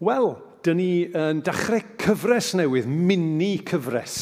Wel, 0.00 0.30
dyn 0.64 0.78
ni 0.80 0.92
yn 1.12 1.42
dechrau 1.44 1.82
cyfres 2.00 2.54
newydd, 2.56 2.86
mini 2.88 3.58
cyfres, 3.68 4.14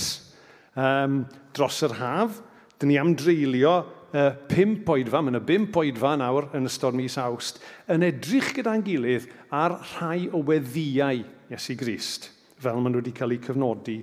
um, 0.75 1.21
dros 1.55 1.79
yr 1.87 1.95
haf. 2.01 2.41
Dyn 2.83 2.91
ni 2.91 2.99
am 2.99 3.13
dreulio 3.19 3.77
uh, 4.11 4.33
pimp 4.51 4.91
oedfa, 4.91 5.23
mae 5.23 5.37
yna 5.37 5.43
bimp 5.47 5.79
oedfa 5.79 6.17
nawr 6.19 6.49
yn 6.59 6.67
ystod 6.67 6.99
mis 6.99 7.15
awst, 7.23 7.63
yn 7.95 8.07
edrych 8.09 8.51
gyda'n 8.59 8.83
gilydd 8.87 9.31
ar 9.55 9.77
rhai 9.95 10.27
o 10.35 10.43
weddiau 10.51 11.23
Iesu 11.49 11.79
Grist, 11.79 12.33
fel 12.59 12.83
maen 12.83 12.97
nhw 12.97 13.05
wedi 13.05 13.15
cael 13.15 13.39
eu 13.39 13.43
cyfnodi 13.47 14.01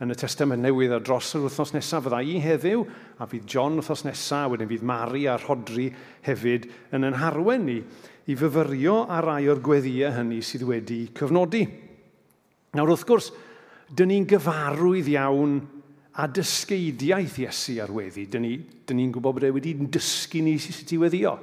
yn 0.00 0.14
y 0.14 0.16
testament 0.16 0.62
newydd 0.62 0.94
a 0.94 1.00
dros 1.02 1.32
yr 1.34 1.44
wythnos 1.44 1.74
nesaf 1.74 2.04
fydda 2.06 2.22
i 2.22 2.38
heddiw, 2.40 2.84
a 3.18 3.26
fydd 3.28 3.48
John 3.50 3.80
wythnos 3.80 4.04
nesaf, 4.06 4.52
wedyn 4.52 4.70
fydd 4.70 4.84
Mari 4.86 5.26
a 5.26 5.36
Rhodri 5.40 5.88
hefyd 6.24 6.70
yn 6.94 7.04
yn 7.08 7.18
harwen 7.18 7.66
ni 7.66 7.82
i 8.28 8.36
fyfyrio 8.36 9.00
ar 9.08 9.24
rai 9.24 9.48
o'r 9.48 9.62
gweddiau 9.64 10.12
hynny 10.18 10.42
sydd 10.44 10.66
wedi 10.68 11.06
cyfnodi. 11.16 11.64
Nawr 12.76 12.92
wrth 12.92 13.06
gwrs, 13.08 13.30
dyn 13.88 14.12
ni'n 14.12 14.28
gyfarwydd 14.28 15.08
iawn 15.14 15.58
a 16.18 16.26
dysgeidiaeth 16.28 17.38
Iesu 17.44 17.78
ar 17.80 17.92
weddi. 17.94 18.26
Dyn 18.28 18.44
ni'n 18.44 18.98
ni, 18.98 19.08
gwybod 19.14 19.38
bod 19.38 19.48
e 19.48 19.52
wedi 19.54 19.74
dysgu 19.78 20.42
ni 20.44 20.58
sut 20.60 20.92
i 20.92 21.00
weddio. 21.00 21.36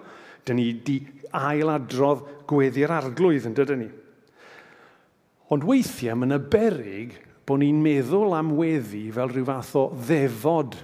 Dyn 0.46 0.60
ni 0.60 0.68
wedi 0.70 1.00
ailadrodd 1.36 2.26
gweddi'r 2.50 2.94
arglwydd 3.00 3.50
yn 3.50 3.58
dydyn 3.58 3.82
ni. 3.82 3.90
Ond 5.54 5.66
weithiau 5.66 6.18
mae'n 6.20 6.38
y 6.38 6.42
berig 6.54 7.18
bod 7.46 7.62
ni'n 7.62 7.82
meddwl 7.82 8.38
am 8.38 8.54
weddi 8.60 9.08
fel 9.16 9.32
rhyw 9.32 9.48
fath 9.50 9.74
o 9.80 9.88
ddefod 9.94 10.78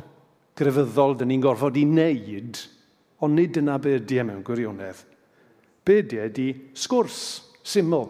grefyddol 0.57 1.17
dyn 1.19 1.31
ni'n 1.33 1.45
gorfod 1.45 1.77
i 1.77 1.85
wneud, 1.85 2.59
ond 3.21 3.37
nid 3.37 3.57
yna 3.61 3.77
be 3.81 3.97
ydy 3.99 4.21
e 4.21 4.25
mewn 4.27 4.43
gwirionedd. 4.45 5.10
Be 5.85 6.01
di 6.05 6.19
ydy 6.21 6.49
sgwrs 6.77 7.21
syml 7.65 8.09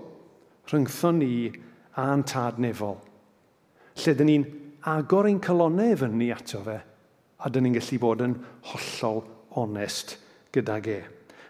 rhyngthon 0.71 1.19
ni 1.21 1.51
a'n 1.99 2.23
tad 2.27 2.59
nefol, 2.63 2.97
lle 4.01 4.13
dyn 4.15 4.29
ni'n 4.29 4.45
agor 4.91 5.27
ein 5.29 5.39
colonnau 5.43 5.95
fyny 5.99 6.31
ato 6.35 6.61
fe, 6.65 6.77
a 7.39 7.49
dyn 7.49 7.67
ni'n 7.67 7.77
gallu 7.77 7.99
bod 8.01 8.23
yn 8.25 8.35
hollol 8.71 9.23
onest 9.61 10.17
gydag 10.55 10.91
e. 10.91 10.99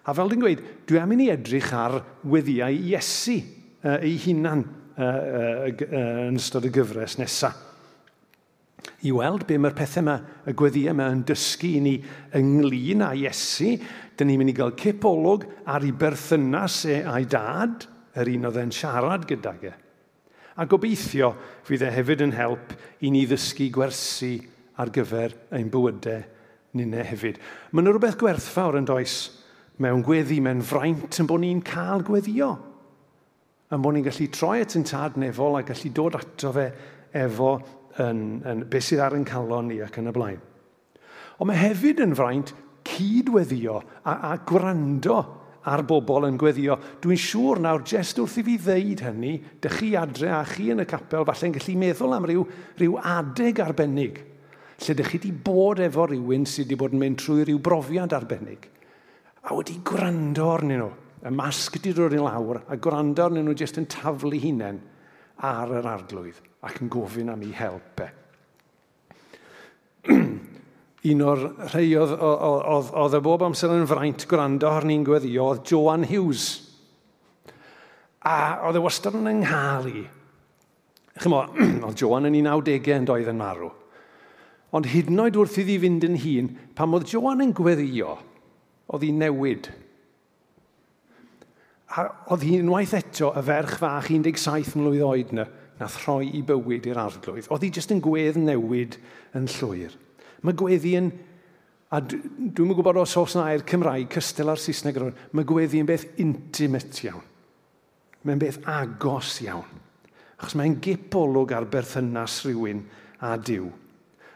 A 0.10 0.14
fel 0.18 0.32
dwi'n 0.32 0.42
gweud, 0.42 0.62
dwi 0.90 1.02
am 1.02 1.12
i 1.14 1.18
ni 1.20 1.28
edrych 1.34 1.74
ar 1.78 2.00
weddiau 2.26 2.74
Iesu 2.74 3.38
uh, 3.38 4.00
ei 4.00 4.16
hunan 4.24 4.64
uh, 4.66 5.04
uh, 5.06 6.30
yn 6.30 6.40
ystod 6.42 6.66
y 6.66 6.74
gyfres 6.74 7.20
nesaf. 7.22 7.68
I 9.06 9.12
weld 9.14 9.46
be 9.50 9.60
mae'r 9.62 9.76
pethau 9.78 10.02
yma, 10.02 10.16
y 10.50 10.54
gweddiau 10.58 10.94
yma 10.96 11.08
yn 11.14 11.22
dysgu 11.26 11.70
i 11.78 11.82
ni 11.86 11.94
ynglyn 12.38 13.06
â 13.06 13.12
Iesu, 13.18 13.76
Dyn 14.22 14.30
ni'n 14.30 14.38
mynd 14.38 14.52
i 14.52 14.54
gael 14.54 14.76
cipolwg 14.78 15.48
ar 15.66 15.82
ei 15.82 15.96
berthynas 15.98 16.76
e 16.86 17.00
a'i 17.10 17.26
dad, 17.26 17.88
yr 18.22 18.30
un 18.30 18.44
oedd 18.52 18.60
e'n 18.62 18.74
siarad 18.78 19.26
gydag 19.26 19.64
e. 19.66 19.72
A 20.62 20.68
gobeithio 20.70 21.32
fydd 21.66 21.88
e 21.88 21.90
hefyd 21.96 22.22
yn 22.28 22.36
help 22.38 22.76
i 23.02 23.10
ni 23.10 23.24
ddysgu 23.26 23.72
gwersi 23.74 24.36
ar 24.78 24.94
gyfer 24.94 25.34
ein 25.58 25.74
bywydau 25.74 26.22
ninne 26.78 27.02
hefyd. 27.10 27.42
Mae 27.74 27.82
yna 27.82 27.96
rhywbeth 27.96 28.20
gwerthfawr 28.22 28.78
yn 28.78 28.86
does 28.94 29.18
mewn 29.82 30.06
gweddi, 30.06 30.38
mewn 30.38 30.62
fraint 30.62 31.18
yn 31.18 31.34
bod 31.34 31.42
ni'n 31.42 31.66
cael 31.66 32.06
gweddio. 32.06 32.54
Yn 33.74 33.82
bod 33.82 33.98
ni'n 33.98 34.06
gallu 34.06 34.30
troi 34.38 34.60
at 34.62 34.78
yn 34.78 34.86
tad 34.86 35.18
nefol 35.18 35.58
a 35.58 35.66
gallu 35.66 35.96
dod 35.98 36.22
ato 36.22 36.54
fe 36.62 36.72
efo 37.26 37.56
yn, 38.06 38.44
yn 38.46 38.68
beth 38.70 38.92
sydd 38.92 39.02
ar 39.02 39.18
yn 39.18 39.26
calon 39.26 39.74
ni 39.74 39.82
ac 39.82 39.98
yn 39.98 40.14
y 40.14 40.14
blaen. 40.14 40.44
Ond 41.42 41.50
mae 41.50 41.58
hefyd 41.58 42.06
yn 42.06 42.14
fraint 42.14 42.54
cydweddio 42.92 43.78
a, 44.04 44.18
a 44.32 44.34
gwrando 44.48 45.20
ar 45.70 45.84
bobl 45.86 46.26
yn 46.28 46.40
gweddio. 46.42 46.78
Dwi'n 47.02 47.22
siŵr 47.22 47.62
nawr, 47.62 47.84
jyst 47.88 48.20
wrth 48.22 48.40
i 48.42 48.46
fi 48.48 48.58
ddeud 48.62 49.04
hynny, 49.06 49.34
dych 49.62 49.78
chi 49.80 49.92
adre 50.00 50.32
a 50.34 50.42
chi 50.48 50.72
yn 50.74 50.84
y 50.84 50.88
capel, 50.90 51.26
falle'n 51.28 51.56
gallu 51.58 51.78
meddwl 51.82 52.16
am 52.18 52.28
ryw, 52.30 52.46
ryw 52.82 52.98
adeg 53.14 53.62
arbennig, 53.64 54.22
lle 54.82 54.96
dych 54.98 55.12
chi 55.12 55.20
wedi 55.20 55.34
bod 55.50 55.84
efo 55.86 56.08
rhywun 56.10 56.48
sydd 56.50 56.72
wedi 56.72 56.80
bod 56.82 56.96
yn 56.96 57.04
mynd 57.04 57.20
trwy 57.22 57.46
ryw 57.46 57.62
brofiad 57.62 58.16
arbennig, 58.18 58.66
a 59.46 59.54
wedi 59.58 59.80
gwrando 59.86 60.50
arnyn 60.56 60.82
nhw. 60.82 60.92
Y 61.22 61.30
masg 61.38 61.76
wedi 61.78 61.94
dod 61.94 62.16
i 62.18 62.22
lawr, 62.22 62.64
a 62.66 62.78
gwrando 62.82 63.28
arnyn 63.28 63.46
nhw 63.46 63.54
jyst 63.58 63.78
yn 63.78 63.86
taflu 63.92 64.40
hunain 64.42 64.82
ar 65.46 65.70
yr 65.78 65.90
arglwydd 65.90 66.42
ac 66.66 66.82
yn 66.82 66.90
gofyn 66.94 67.30
am 67.34 67.46
ei 67.46 67.54
help 67.58 68.02
e 68.02 68.10
un 71.10 71.22
o'r 71.26 71.40
rhai 71.72 71.88
oedd, 71.98 72.14
oedd, 72.14 72.90
oedd 73.02 73.16
y 73.18 73.22
bob 73.26 73.46
amser 73.48 73.74
yn 73.74 73.88
fraint 73.90 74.28
gwrando 74.30 74.70
ar 74.70 74.86
ni'n 74.86 75.06
gweddio, 75.06 75.48
oedd 75.50 75.64
Joan 75.72 76.06
Hughes. 76.06 76.50
A 78.22 78.62
oedd 78.68 78.78
e 78.78 78.84
wastad 78.84 79.18
yn 79.18 79.30
ynghal 79.32 79.88
i. 79.90 80.04
Chymo, 81.22 81.46
oedd 81.88 82.04
Joan 82.04 82.30
yn 82.30 82.38
1990 82.38 83.00
yn 83.00 83.08
doedd 83.10 83.32
yn 83.34 83.40
marw. 83.42 83.72
Ond 84.78 84.88
hyd 84.88 85.10
yn 85.12 85.24
oed 85.24 85.40
wrth 85.42 85.58
iddi 85.64 85.80
fynd 85.82 86.06
yn 86.08 86.20
hun, 86.22 86.52
pam 86.78 86.94
oedd 86.96 87.10
Joan 87.12 87.42
yn 87.44 87.56
gweddio, 87.58 88.14
oedd 88.94 89.08
hi 89.08 89.10
newid. 89.16 89.72
A 91.92 92.06
oedd 92.32 92.46
hi 92.46 92.62
unwaith 92.62 92.94
eto 93.02 93.34
y 93.36 93.44
ferch 93.50 93.74
fach 93.82 94.08
17 94.14 94.78
mlynedd 94.78 95.08
oed 95.10 95.34
na, 95.36 95.50
nath 95.82 95.98
rhoi 96.06 96.30
i 96.38 96.46
bywyd 96.46 96.88
i'r 96.88 97.02
arglwydd. 97.08 97.50
Oedd 97.50 97.66
hi 97.66 97.74
jyst 97.74 97.92
yn 97.92 98.06
gwedd 98.06 98.38
newid 98.40 99.02
yn 99.36 99.50
llwyr. 99.58 99.98
Mae 100.42 100.58
gweddi 100.58 100.96
yn, 100.98 101.12
a 101.94 102.00
dwi'n 102.02 102.66
yn 102.66 102.74
gwybod 102.74 103.02
os 103.04 103.14
oes 103.20 103.36
na 103.38 103.50
air 103.52 103.66
Cymraeg, 103.68 104.10
cystel 104.14 104.50
ar 104.50 104.62
Saesneg 104.62 104.98
ar 104.98 105.12
mae 105.38 105.48
gweddi 105.48 105.82
yn 105.82 105.90
beth 105.90 106.08
intimate 106.24 107.06
iawn. 107.06 107.28
Mae'n 108.26 108.42
beth 108.42 108.62
agos 108.70 109.36
iawn. 109.46 109.80
Achos 110.42 110.58
mae'n 110.58 110.80
gipolwg 110.82 111.54
ar 111.54 111.68
berthynas 111.70 112.40
rhywun 112.46 112.82
a 113.22 113.36
diw. 113.38 113.68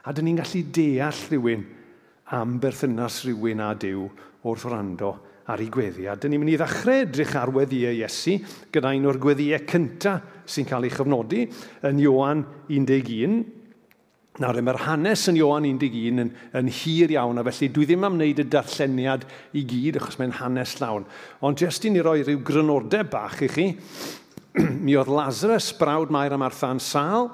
A 0.05 0.13
dyn 0.13 0.29
ni'n 0.29 0.41
gallu 0.41 0.61
deall 0.73 1.21
rhywun 1.31 1.63
am 2.37 2.59
berthynas 2.61 3.23
rhywun 3.25 3.63
a 3.66 3.72
diw 3.81 4.05
wrth 4.45 4.67
rando 4.69 5.11
ar 5.49 5.61
ei 5.61 5.69
gweddi. 5.73 6.05
A 6.09 6.13
dyn 6.17 6.33
ni'n 6.33 6.41
mynd 6.41 6.53
i 6.53 6.57
ddechrau 6.61 7.03
edrych 7.05 7.35
ar 7.37 7.53
weddiau 7.53 7.97
Iesu 7.97 8.37
gyda 8.73 8.93
un 8.97 9.09
o'r 9.09 9.22
gweddiau 9.22 9.66
cyntaf 9.69 10.49
sy'n 10.49 10.69
cael 10.69 10.85
ei 10.85 10.93
chyfnodi 10.93 11.45
yn 11.89 12.01
Ioan 12.01 12.45
11, 12.69 13.41
Nawr, 14.35 14.57
mae'r 14.68 14.81
hanes 14.84 15.22
yn 15.31 15.38
Ioan 15.40 15.63
11 15.63 16.19
yn, 16.19 16.31
yn 16.59 16.69
hir 16.81 17.13
iawn, 17.13 17.38
a 17.40 17.44
felly 17.47 17.69
dwi 17.72 17.85
ddim 17.88 18.03
am 18.03 18.18
wneud 18.18 18.41
y 18.44 18.46
darlleniad 18.51 19.23
i 19.56 19.62
gyd, 19.63 19.96
achos 20.01 20.18
mae'n 20.19 20.34
hanes 20.41 20.73
lawn. 20.81 21.06
Ond 21.40 21.63
jyst 21.63 21.88
i 21.88 21.91
ni 21.94 22.03
roi 22.03 22.18
rhyw 22.19 22.41
grynordeb 22.44 23.07
bach 23.13 23.40
i 23.46 23.50
chi, 23.53 23.69
mi 24.84 24.97
oedd 25.00 25.13
Lazarus, 25.13 25.69
brawd 25.79 26.12
Mair 26.12 26.35
a 26.35 26.41
Martha'n 26.41 26.84
sal, 26.84 27.29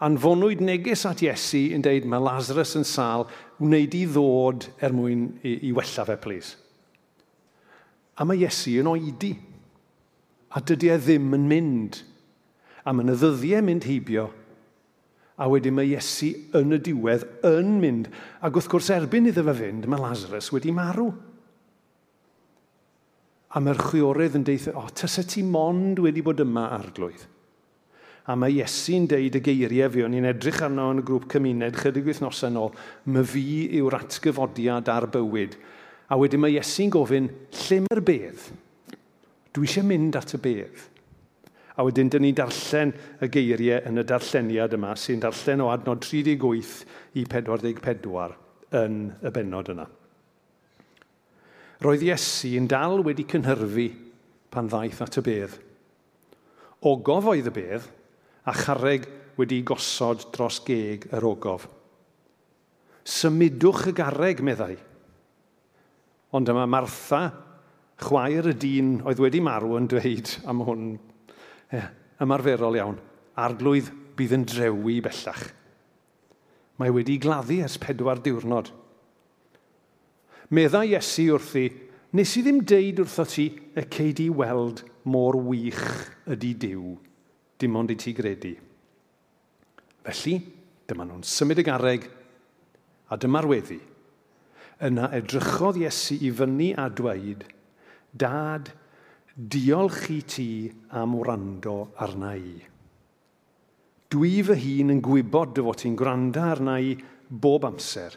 anfonwyd 0.00 0.64
neges 0.64 1.04
at 1.10 1.20
Iesu 1.26 1.66
yn 1.76 1.84
deud, 1.84 2.08
mae 2.08 2.24
Lazarus 2.24 2.72
yn 2.80 2.88
sal, 2.88 3.28
wneud 3.60 4.00
i 4.00 4.06
ddod 4.08 4.70
er 4.80 4.96
mwyn 4.96 5.28
i, 5.42 5.58
i 5.68 5.76
wella 5.76 6.08
fe, 6.08 6.16
please. 6.24 6.56
A 8.16 8.24
mae 8.24 8.40
Iesu 8.46 8.78
yn 8.80 8.88
oedi, 8.88 9.34
a 10.56 10.64
dydy 10.64 10.88
e 10.94 11.00
ddim 11.04 11.36
yn 11.36 11.48
mynd, 11.52 12.00
a 12.88 12.96
mae'n 12.96 13.12
y 13.12 13.20
ddyddiau 13.20 13.68
mynd 13.68 13.92
heibio, 13.92 14.30
A 15.38 15.46
wedyn 15.46 15.76
mae 15.76 15.86
Iesu 15.92 16.32
yn 16.58 16.74
y 16.74 16.80
diwedd 16.82 17.24
yn 17.46 17.76
mynd. 17.78 18.10
Ac 18.42 18.58
wrth 18.58 18.70
gwrs 18.72 18.90
erbyn 18.96 19.30
iddo 19.30 19.44
fe 19.46 19.54
fynd, 19.60 19.86
mae 19.86 20.02
Lazarus 20.02 20.50
wedi 20.54 20.74
marw. 20.74 21.12
A 23.54 23.62
mae'r 23.62 23.80
chwiorydd 23.80 24.36
yn 24.36 24.44
deithio, 24.44 24.74
o, 24.74 24.84
oh, 24.84 24.90
tysa 24.92 25.22
ti 25.24 25.44
mond 25.46 26.02
wedi 26.04 26.24
bod 26.26 26.42
yma 26.42 26.66
arglwydd. 26.76 27.22
A 28.28 28.34
mae 28.36 28.58
Iesu'n 28.58 29.06
deud 29.08 29.38
y 29.38 29.40
geiriau 29.40 29.88
fi, 29.94 30.02
o'n 30.04 30.18
i'n 30.18 30.28
edrych 30.28 30.60
arno 30.66 30.90
yn 30.92 31.00
y 31.00 31.04
grŵp 31.08 31.30
cymuned, 31.32 31.78
chydig 31.80 32.10
wythnosau 32.10 32.52
nôl, 32.52 32.74
my 33.08 33.22
fi 33.24 33.44
yw'r 33.78 33.96
atgyfodiad 34.02 34.90
ar 34.92 35.06
bywyd. 35.14 35.56
A 36.12 36.18
wedyn 36.20 36.42
mae 36.42 36.58
Iesu'n 36.58 36.92
gofyn, 36.92 37.30
lle 37.62 37.80
mae'r 37.86 38.02
bedd? 38.04 38.50
Dwi 39.56 39.70
eisiau 39.70 39.86
mynd 39.88 40.18
at 40.20 40.34
y 40.36 40.42
bedd 40.44 40.82
a 41.78 41.84
wedyn 41.86 42.10
dyn 42.10 42.24
ni'n 42.26 42.36
darllen 42.36 42.92
y 43.22 43.28
geiriau 43.30 43.84
yn 43.86 44.02
y 44.02 44.04
darlleniad 44.06 44.74
yma 44.74 44.96
sy'n 44.98 45.22
darllen 45.22 45.62
o 45.62 45.70
adnod 45.70 46.02
38 46.02 46.74
i 47.20 47.24
44 47.30 48.34
yn 48.80 48.98
y 49.22 49.32
bennod 49.34 49.70
yna. 49.74 49.86
Roedd 51.86 52.02
Iesu'n 52.02 52.66
dal 52.66 52.98
wedi 53.06 53.28
cynhyrfu 53.30 53.86
pan 54.50 54.66
ddaeth 54.70 55.04
at 55.06 55.20
y 55.20 55.24
bedd. 55.28 55.54
Ogof 56.90 57.30
oedd 57.30 57.46
y 57.46 57.54
bedd 57.54 57.86
a 58.50 58.54
charreg 58.58 59.06
wedi 59.38 59.60
gosod 59.62 60.26
dros 60.34 60.58
geg 60.66 61.06
yr 61.14 61.26
ogof. 61.30 61.68
Symudwch 63.06 63.86
y 63.92 63.94
garreg, 63.96 64.42
meddai. 64.44 64.74
Ond 66.34 66.50
yma 66.50 66.66
Martha, 66.68 67.22
chwaer 68.02 68.50
y 68.50 68.56
dyn 68.58 68.96
oedd 69.06 69.22
wedi 69.22 69.40
marw 69.42 69.78
yn 69.78 69.86
dweud 69.90 70.34
am 70.50 70.66
hwn 70.66 70.90
ymarferol 72.22 72.76
iawn, 72.78 72.98
arglwydd 73.38 73.90
bydd 74.18 74.34
yn 74.38 74.46
drewi 74.48 74.98
bellach. 75.04 75.44
Mae 76.78 76.92
wedi 76.94 77.18
gladdu 77.20 77.60
ers 77.64 77.78
pedwar 77.82 78.22
diwrnod. 78.22 78.70
Meddai 80.54 80.94
Iesu 80.94 81.26
wrthi, 81.34 81.66
nes 82.16 82.36
i 82.38 82.44
ddim 82.44 82.62
deud 82.64 83.02
wrtho 83.02 83.26
ti 83.28 83.48
y 83.76 83.84
cei 83.92 84.30
weld 84.30 84.84
mor 85.04 85.36
wych 85.36 85.84
ydy 86.30 86.54
diw, 86.64 86.94
dim 87.58 87.76
ond 87.76 87.92
i 87.92 87.98
ti 87.98 88.14
gredu. 88.16 88.54
Felly, 90.06 90.38
dyma 90.88 91.04
nhw'n 91.04 91.26
symud 91.26 91.60
y 91.60 91.66
garreg, 91.66 92.08
a 93.12 93.16
dyma'r 93.20 93.48
weddi. 93.50 93.78
Yna 94.84 95.10
edrychodd 95.18 95.80
Iesu 95.80 96.16
i 96.22 96.30
fyny 96.32 96.72
a 96.78 96.86
dweud, 96.88 97.44
Dad, 98.18 98.70
diolch 99.38 100.08
i 100.10 100.22
ti 100.26 100.72
am 100.98 101.14
wrando 101.14 101.92
arna 102.02 102.32
i. 102.34 102.56
Dwi 104.10 104.30
fy 104.42 104.56
hun 104.58 104.90
yn 104.96 105.02
gwybod 105.04 105.52
dy 105.54 105.62
fod 105.62 105.78
ti'n 105.78 105.94
gwrando 106.00 106.42
arna 106.42 106.74
i 106.82 106.96
bob 107.30 107.68
amser. 107.68 108.16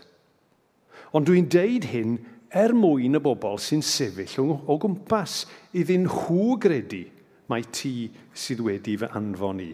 Ond 1.13 1.29
dwi'n 1.29 1.45
deud 1.51 1.85
hyn 1.91 2.17
er 2.49 2.73
mwyn 2.73 3.19
y 3.19 3.21
bobl 3.21 3.61
sy'n 3.61 3.85
sefyll 3.85 4.55
o 4.65 4.79
gwmpas 4.81 5.43
iddyn 5.77 6.07
nhw 6.07 6.57
gredu 6.63 7.03
mae 7.51 7.69
ti 7.69 8.09
sydd 8.33 8.65
wedi 8.65 8.97
fy 8.97 9.13
anfon 9.21 9.61
i. 9.61 9.71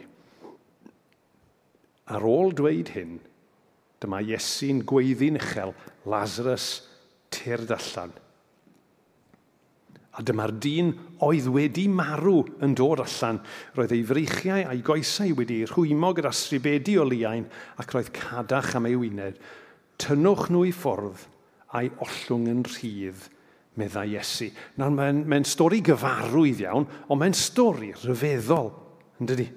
Ar 2.11 2.27
ôl 2.27 2.51
dweud 2.59 2.91
hyn, 2.91 3.17
dyma 4.03 4.19
Iesu'n 4.25 4.83
gweiddi'n 4.89 5.39
uchel 5.39 5.75
Lazarus 6.11 6.71
tyrd 7.31 7.71
allan– 7.79 8.17
A 10.17 10.23
dyma'r 10.25 10.55
dyn 10.57 10.91
oedd 11.21 11.47
wedi 11.53 11.85
marw 11.93 12.39
yn 12.65 12.73
dod 12.77 13.03
allan. 13.03 13.37
Roedd 13.77 13.93
ei 13.93 14.03
freichiau 14.07 14.65
a'i 14.65 14.81
goesau 14.85 15.35
wedi 15.37 15.61
rhwymo 15.69 16.09
gyda 16.17 16.31
stribedi 16.33 16.97
o 16.97 17.05
liain 17.05 17.45
ac 17.77 17.93
roedd 17.93 18.09
cadach 18.15 18.73
am 18.79 18.89
ei 18.89 18.97
wyneb. 18.97 19.37
Tynnwch 20.01 20.49
nhw 20.49 20.63
i 20.69 20.73
ffwrdd 20.73 21.27
a'i 21.77 21.91
ollwng 22.01 22.47
yn 22.49 22.63
rhydd, 22.65 23.27
meddai 23.77 24.07
Iesu. 24.15 24.49
Nawr, 24.79 24.93
mae'n 24.95 25.23
mae 25.29 25.45
stori 25.45 25.83
gyfarwydd 25.85 26.63
iawn, 26.65 26.87
ond 27.07 27.21
mae'n 27.21 27.37
stori 27.37 27.91
rhyfeddol, 27.93 28.71
yn 29.21 29.29
dydi? 29.29 29.47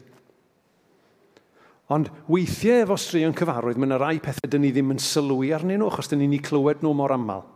Ond 1.90 2.10
weithiau 2.30 2.84
efo 2.84 2.98
straeon 3.00 3.34
cyfarwydd, 3.38 3.80
mae'n 3.80 3.96
rai 3.98 4.18
pethau 4.22 4.50
dyn 4.50 4.62
ni 4.66 4.74
ddim 4.74 4.92
yn 4.94 5.00
sylwi 5.02 5.54
arnyn 5.56 5.80
nhw, 5.80 5.88
achos 5.90 6.10
dyn 6.12 6.22
ni'n 6.22 6.36
ei 6.36 6.44
clywed 6.44 6.84
nhw 6.84 6.92
mor 6.94 7.14
aml. 7.16 7.46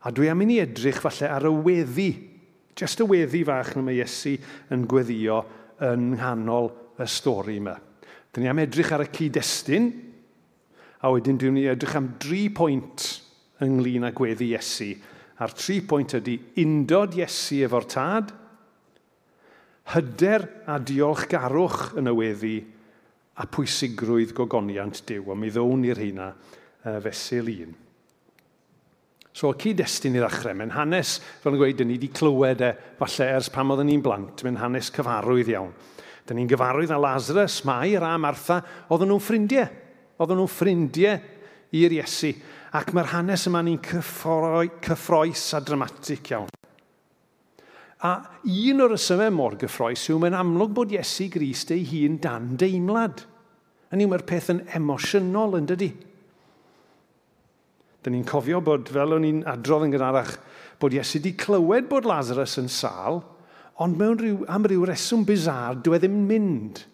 A 0.00 0.12
dwi 0.16 0.30
am 0.32 0.40
i 0.40 0.46
ni 0.48 0.58
edrych 0.62 1.02
falle 1.04 1.28
ar 1.28 1.44
y 1.44 1.52
weddi, 1.66 2.10
jyst 2.78 3.02
y 3.04 3.06
weddi 3.08 3.42
fach 3.44 3.74
na 3.76 3.84
mae 3.84 3.98
Iesu 3.98 4.36
yn 4.72 4.86
gweddio 4.88 5.42
yn 5.84 6.14
nghanol 6.14 6.70
y 7.00 7.08
stori 7.10 7.58
yma. 7.60 7.74
Dyn 8.32 8.46
ni 8.46 8.50
am 8.52 8.62
edrych 8.62 8.92
ar 8.96 9.04
y 9.04 9.10
cyd-destun, 9.12 9.90
a 11.04 11.10
wedyn 11.12 11.40
dwi'n 11.40 11.56
ni 11.56 11.66
edrych 11.68 11.96
am 11.98 12.14
dri 12.20 12.46
pwynt 12.54 13.06
ynglyn 13.64 14.08
â 14.08 14.12
gweddi 14.16 14.52
Iesu. 14.54 14.94
A'r 15.40 15.52
tri 15.56 15.80
pwynt 15.84 16.16
ydy 16.16 16.38
undod 16.64 17.16
Iesu 17.18 17.60
efo'r 17.66 17.88
tad, 17.92 18.32
hyder 19.92 20.46
a 20.70 20.78
diolchgarwch 20.80 21.98
yn 22.00 22.08
y 22.08 22.16
weddi, 22.16 22.56
a 23.40 23.46
pwysigrwydd 23.48 24.34
gogoniant 24.36 25.00
Dyw, 25.08 25.30
a 25.32 25.36
mi 25.36 25.52
ddown 25.52 25.86
i'r 25.88 26.00
hynna 26.00 26.32
fesul 27.04 27.48
un. 27.52 27.72
So, 29.32 29.52
o 29.52 29.54
cyd-destun 29.54 30.16
i 30.18 30.22
ddechrau, 30.22 30.56
mae'n 30.58 30.72
hanes, 30.74 31.18
fel 31.42 31.54
yn 31.54 31.60
gweud, 31.60 31.82
ni 31.86 31.94
wedi 31.94 32.08
clywed 32.10 32.64
e, 32.66 32.70
falle 32.98 33.28
ers 33.36 33.50
pam 33.54 33.70
oedden 33.70 33.86
ni'n 33.86 34.02
blant, 34.02 34.42
mae'n 34.42 34.58
hanes 34.58 34.90
cyfarwydd 34.94 35.52
iawn. 35.52 35.70
Da 36.26 36.34
ni'n 36.34 36.50
gyfarwydd 36.50 36.90
â 36.94 36.98
Lazarus, 36.98 37.60
Mair 37.68 38.04
a 38.06 38.16
Martha, 38.18 38.58
oedden 38.90 39.12
nhw'n 39.12 39.22
ffrindiau. 39.22 39.68
Oedden 40.18 40.40
nhw'n 40.40 40.50
ffrindiau 40.50 41.22
i'r 41.78 41.94
Iesu. 42.00 42.32
Ac 42.74 42.90
mae'r 42.94 43.12
hanes 43.14 43.46
yma 43.50 43.62
ni'n 43.66 43.80
cyffroes 43.82 45.46
a 45.54 45.62
dramatic 45.62 46.34
iawn. 46.34 46.50
A 48.06 48.12
un 48.48 48.82
o'r 48.82 48.94
ysymau 48.96 49.32
mor 49.34 49.56
gyffroes 49.60 50.06
yw 50.10 50.20
mae'n 50.22 50.38
amlwg 50.38 50.74
bod 50.76 50.94
Iesu 50.94 51.26
Grist 51.32 51.70
ei 51.74 51.82
hun 51.86 52.18
dan 52.22 52.54
deimlad. 52.58 53.26
Yn 53.94 54.04
yw 54.04 54.10
mae'r 54.10 54.26
peth 54.26 54.52
yn 54.54 54.62
emosiynol 54.78 55.58
yn 55.58 55.66
dydy. 55.70 55.90
Dyn 58.00 58.16
ni'n 58.16 58.28
cofio 58.28 58.62
bod, 58.64 58.88
fel 58.92 59.16
o'n 59.16 59.26
i'n 59.28 59.42
adrodd 59.50 59.84
yn 59.86 59.94
gynharach, 59.94 60.36
bod 60.80 60.94
Iesu 60.96 61.18
wedi 61.18 61.34
clywed 61.36 61.88
bod 61.90 62.08
Lazarus 62.08 62.56
yn 62.60 62.70
sal, 62.72 63.20
ond 63.80 63.98
mewn 64.00 64.16
rhyw, 64.20 64.38
am 64.48 64.64
ryw 64.68 64.86
reswm 64.88 65.26
bizar, 65.28 65.76
dwi 65.84 65.98
e 65.98 66.00
ddim 66.00 66.16
yn 66.22 66.28
mynd. 66.28 66.84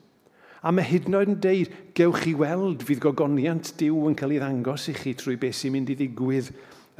A 0.67 0.73
mae 0.75 0.87
hyd 0.87 1.07
yn 1.07 1.19
oed 1.19 1.31
yn 1.31 1.39
deud, 1.43 1.75
gewch 1.95 2.25
chi 2.25 2.33
weld, 2.39 2.83
fydd 2.87 3.05
gogoniant 3.05 3.71
diw 3.79 4.09
yn 4.09 4.17
cael 4.19 4.35
ei 4.35 4.41
ddangos 4.43 4.89
i 4.91 4.97
chi 4.97 5.15
trwy 5.19 5.37
beth 5.39 5.61
sy'n 5.61 5.77
mynd 5.77 5.93
i 5.95 5.99
ddigwydd 5.99 6.51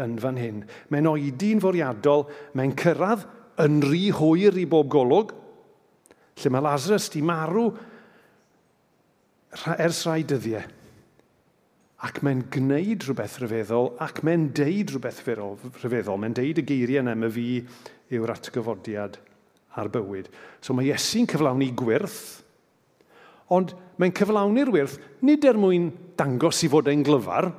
yn 0.05 0.15
fan 0.23 0.39
hyn. 0.39 0.63
Mae'n 0.93 1.11
oedi'n 1.11 1.63
foriadol, 1.65 2.27
mae'n 2.55 2.77
cyrraedd 2.79 3.27
yn 3.65 3.81
rhy 3.83 4.05
hwyr 4.15 4.59
i 4.61 4.69
bob 4.71 4.91
golwg, 4.93 5.35
lle 6.37 6.53
mae 6.53 6.67
Lazarus 6.67 7.09
di 7.11 7.25
marw 7.27 7.71
ers 9.81 10.03
rhai 10.07 10.23
dyddiau. 10.29 10.63
E 10.63 10.86
ac 12.05 12.19
mae'n 12.25 12.43
gwneud 12.53 13.07
rhywbeth 13.07 13.39
rhyfeddol 13.41 13.95
ac 14.05 14.21
mae'n 14.27 14.51
deud 14.57 14.93
rhywbeth 14.93 15.23
rhyfeddol. 15.25 16.19
Mae'n 16.21 16.37
deud 16.37 16.61
y 16.61 16.65
geiriau 16.69 17.01
yna 17.05 17.15
mae 17.17 17.33
fi 17.33 17.47
yw'r 18.13 18.35
atgyfodiad 18.35 19.17
a'r 19.77 19.93
bywyd. 19.93 20.29
So 20.61 20.77
mae 20.77 20.91
Iesu'n 20.91 21.29
cyflawni 21.31 21.71
gwirth, 21.77 22.43
ond 23.53 23.73
mae'n 24.01 24.15
cyflawni'r 24.17 24.73
wirth 24.75 24.99
nid 25.25 25.45
er 25.49 25.59
mwyn 25.61 25.91
dangos 26.19 26.63
i 26.67 26.71
fod 26.73 26.91
e'n 26.93 27.05
glyfar, 27.07 27.51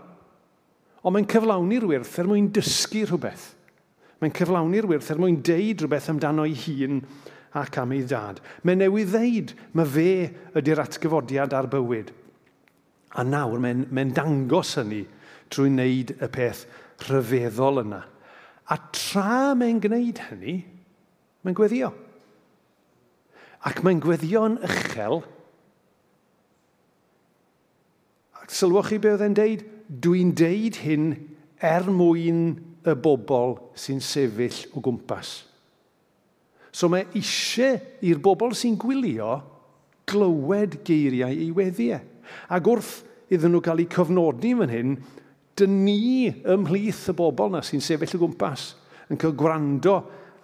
ond 1.02 1.16
mae'n 1.16 1.30
cyflawni'r 1.34 1.88
wirth 1.90 2.18
er 2.22 2.30
mwyn 2.30 2.52
dysgu 2.54 3.06
rhywbeth. 3.08 3.50
Mae'n 4.22 4.34
cyflawni'r 4.38 4.90
wirth 4.90 5.12
er 5.14 5.22
mwyn 5.22 5.42
deud 5.46 5.82
rhywbeth 5.82 6.12
amdano 6.14 6.46
ei 6.46 6.58
hun 6.66 7.02
ac 7.58 7.82
am 7.82 7.94
ei 7.96 8.06
dad. 8.06 8.42
Mae 8.66 8.78
newydd 8.78 9.14
ddeud, 9.14 9.54
mae 9.78 9.90
fe 9.90 10.10
ydy'r 10.58 10.84
atgyfodiad 10.86 11.54
a'r 11.58 11.70
bywyd. 11.74 12.14
A 13.16 13.24
nawr 13.24 13.62
mae'n 13.64 13.86
mae 13.96 14.12
dangos 14.16 14.76
hynny 14.80 15.06
trwy 15.54 15.72
wneud 15.72 16.14
y 16.18 16.30
peth 16.34 16.66
rhyfeddol 17.08 17.84
yna. 17.86 18.02
A 18.68 18.76
tra 18.92 19.54
mae'n 19.56 19.80
gwneud 19.84 20.20
hynny, 20.28 20.58
mae'n 21.46 21.56
gweddio. 21.56 21.94
Ac 23.68 23.82
mae'n 23.84 24.02
gweddio'n 24.04 24.60
uchel. 24.68 25.22
Ac 28.42 28.54
sylwch 28.54 28.92
chi 28.92 29.00
be 29.02 29.14
oedd 29.16 29.26
e'n 29.26 29.38
deud? 29.38 29.66
Dwi'n 29.88 30.34
deud 30.36 30.82
hyn 30.84 31.12
er 31.64 31.88
mwyn 31.88 32.42
y 32.88 32.96
bobl 33.04 33.56
sy'n 33.80 34.02
sefyll 34.04 34.66
o 34.76 34.84
gwmpas. 34.84 35.42
So 36.76 36.90
mae 36.92 37.08
eisiau 37.18 37.80
i'r 38.06 38.20
bobl 38.24 38.54
sy'n 38.56 38.76
gwylio 38.80 39.40
glywed 40.08 40.82
geiriau 40.88 41.34
i 41.34 41.50
weddiau. 41.56 42.04
Ac 42.54 42.68
wrth 42.72 42.94
iddyn 43.34 43.54
nhw 43.54 43.64
gael 43.64 43.84
eu 43.84 43.90
cofnodi 43.92 44.54
fan 44.60 44.74
hyn, 44.74 44.98
dyn 45.58 45.80
ni 45.86 46.28
ymhlith 46.30 47.08
y 47.12 47.16
bobl 47.18 47.52
na 47.54 47.64
sy'n 47.66 47.84
sefyll 47.84 48.18
o 48.18 48.24
gwmpas 48.24 48.70
yn 49.12 49.20
cael 49.20 49.36
gwrando 49.38 49.98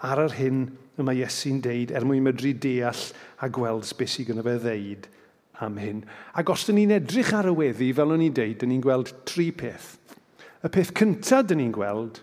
ar 0.04 0.24
yr 0.26 0.38
hyn 0.40 0.64
y 0.98 1.06
mae 1.06 1.22
Iesu'n 1.22 1.62
deud 1.64 1.94
er 1.96 2.06
mwyn 2.06 2.24
medru 2.26 2.54
deall 2.54 3.04
a 3.42 3.50
gweld 3.54 3.90
beth 3.98 4.14
sy'n 4.14 4.30
gynnu 4.30 4.46
fe 4.46 4.56
ddeud 4.62 5.10
am 5.64 5.78
hyn. 5.80 6.04
Ac 6.38 6.50
os 6.54 6.66
dyn 6.68 6.80
ni'n 6.82 6.96
edrych 6.98 7.34
ar 7.38 7.50
y 7.50 7.56
weddi, 7.56 7.92
fel 7.96 8.14
o'n 8.14 8.24
i'n 8.26 8.36
deud, 8.36 8.58
dyn 8.60 8.74
ni'n 8.74 8.84
gweld 8.84 9.14
tri 9.30 9.52
peth. 9.56 9.94
Y 10.64 10.72
peth 10.74 10.94
cyntaf 10.98 11.48
dyn 11.50 11.62
ni'n 11.62 11.74
gweld 11.76 12.22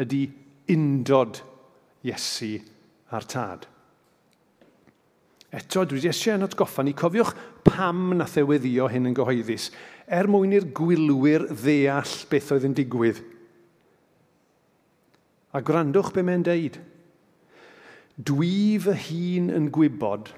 ydy 0.00 0.24
undod 0.72 1.42
Iesu 2.06 2.54
a'r 3.12 3.26
tad. 3.28 3.66
Eto, 5.50 5.82
dwi 5.82 6.04
eisiau 6.06 6.36
yn 6.38 6.46
atgoffa 6.46 6.84
ni, 6.86 6.92
cofiwch 6.94 7.32
pam 7.66 8.12
nath 8.14 8.36
e 8.38 8.44
weddio 8.46 8.86
hyn 8.90 9.08
yn 9.10 9.16
gyhoeddus, 9.18 9.70
er 10.06 10.28
mwyn 10.30 10.54
i'r 10.54 10.68
gwylwyr 10.78 11.48
ddeall 11.50 12.12
beth 12.30 12.52
oedd 12.54 12.68
yn 12.68 12.76
digwydd. 12.78 13.18
A 15.50 15.62
gwrandwch 15.66 16.12
be 16.14 16.22
mae'n 16.22 16.46
deud. 16.46 16.78
Dwi 18.14 18.78
fy 18.84 18.94
hun 19.08 19.50
yn 19.56 19.66
gwybod 19.74 20.30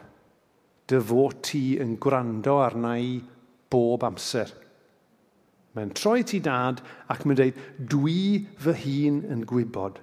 dy 0.89 1.01
fod 1.09 1.43
ti 1.45 1.63
yn 1.83 1.99
gwrando 2.01 2.57
arna 2.65 2.95
i 2.97 3.19
bob 3.73 4.07
amser. 4.09 4.49
Mae'n 5.77 5.93
troi 5.97 6.23
ti 6.29 6.41
dad 6.45 6.81
ac 7.13 7.27
mae'n 7.27 7.41
deud, 7.43 7.61
dwi 7.77 8.47
fy 8.65 8.77
hun 8.87 9.21
yn 9.35 9.45
gwybod 9.49 10.01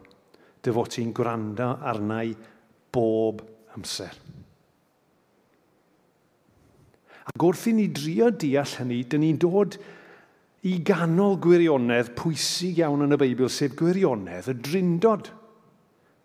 dy 0.66 0.75
fod 0.75 0.94
ti'n 0.94 1.16
gwrando 1.18 1.72
arna 1.82 2.22
i 2.30 2.36
bob 2.94 3.42
amser. 3.74 4.13
Ac 7.30 7.46
wrth 7.46 7.68
i 7.70 7.76
ni 7.78 7.88
drio 7.94 8.30
deall 8.34 8.76
hynny, 8.80 9.04
dyn 9.06 9.24
ni'n 9.24 9.40
dod 9.42 9.78
i 10.68 10.80
ganol 10.84 11.38
gwirionedd 11.40 12.12
pwysig 12.20 12.82
iawn 12.82 13.06
yn 13.06 13.16
y 13.16 13.20
Beibl, 13.22 13.48
sef 13.54 13.78
gwirionedd 13.80 14.50
y 14.52 14.58
drindod. 14.60 15.30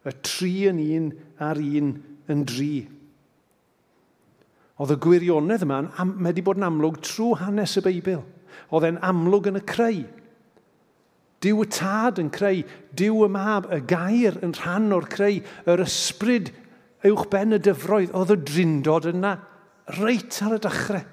Y 0.04 0.12
tri 0.26 0.52
yn 0.68 0.80
un 0.82 1.06
ar 1.42 1.60
un 1.60 1.94
yn 2.32 2.42
dri. 2.48 2.86
Oedd 4.82 4.96
y 4.96 4.98
gwirionedd 5.04 5.62
yma 5.64 5.84
wedi 6.26 6.42
bod 6.44 6.58
yn 6.58 6.66
amlwg 6.66 6.98
trwy 7.06 7.38
hanes 7.44 7.76
y 7.78 7.84
Beibl. 7.84 8.24
Oedd 8.74 8.88
e'n 8.88 9.00
amlwg 9.06 9.52
yn 9.52 9.60
y 9.60 9.64
creu. 9.68 10.02
Dyw 11.44 11.60
y 11.60 11.68
tad 11.76 12.18
yn 12.22 12.30
creu, 12.32 12.62
dyw 12.96 13.24
y 13.26 13.30
mab, 13.30 13.68
y 13.68 13.82
gair 13.86 14.38
yn 14.42 14.54
rhan 14.56 14.94
o'r 14.96 15.06
creu, 15.12 15.42
yr 15.68 15.82
ysbryd 15.84 16.50
uwchben 17.04 17.54
y 17.54 17.60
dyfroedd, 17.62 18.14
oedd 18.16 18.32
y 18.32 18.38
drindod 18.48 19.10
yna 19.12 19.34
reit 20.00 20.40
ar 20.44 20.56
y 20.56 20.60
dechrau. 20.64 21.10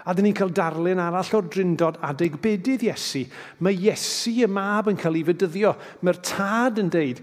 A 0.00 0.14
dyn 0.16 0.24
ni'n 0.30 0.36
cael 0.36 0.54
darlun 0.56 1.02
arall 1.02 1.34
o'r 1.36 1.50
drindod 1.52 1.98
adeg 2.06 2.38
bedydd 2.40 2.86
Iesu. 2.88 3.26
Mae 3.60 3.76
Iesu 3.76 4.32
y 4.46 4.48
mab 4.48 4.88
yn 4.88 4.96
cael 4.98 5.18
ei 5.20 5.26
fydyddio. 5.28 5.74
Mae'r 6.00 6.22
tad 6.24 6.80
yn 6.80 6.88
deud, 6.92 7.20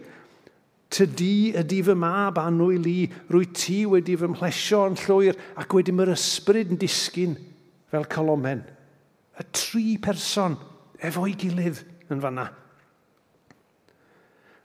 Tydi 0.88 1.52
ydi 1.60 1.82
fy 1.84 1.94
mab 2.00 2.38
anwyl 2.40 2.86
i, 2.88 3.02
rwy 3.28 3.50
ti 3.52 3.82
wedi 3.92 4.14
fy 4.16 4.30
mhlesio 4.32 4.86
yn 4.88 4.96
llwyr, 5.02 5.36
ac 5.60 5.74
wedi 5.76 5.92
mae'r 5.92 6.14
ysbryd 6.14 6.72
yn 6.72 6.80
disgyn 6.80 7.34
fel 7.92 8.08
colomen. 8.12 8.62
Y 9.36 9.44
tri 9.52 9.98
person 10.00 10.56
efo'i 11.04 11.36
gilydd 11.40 11.82
yn 12.14 12.24
fanna. 12.24 12.48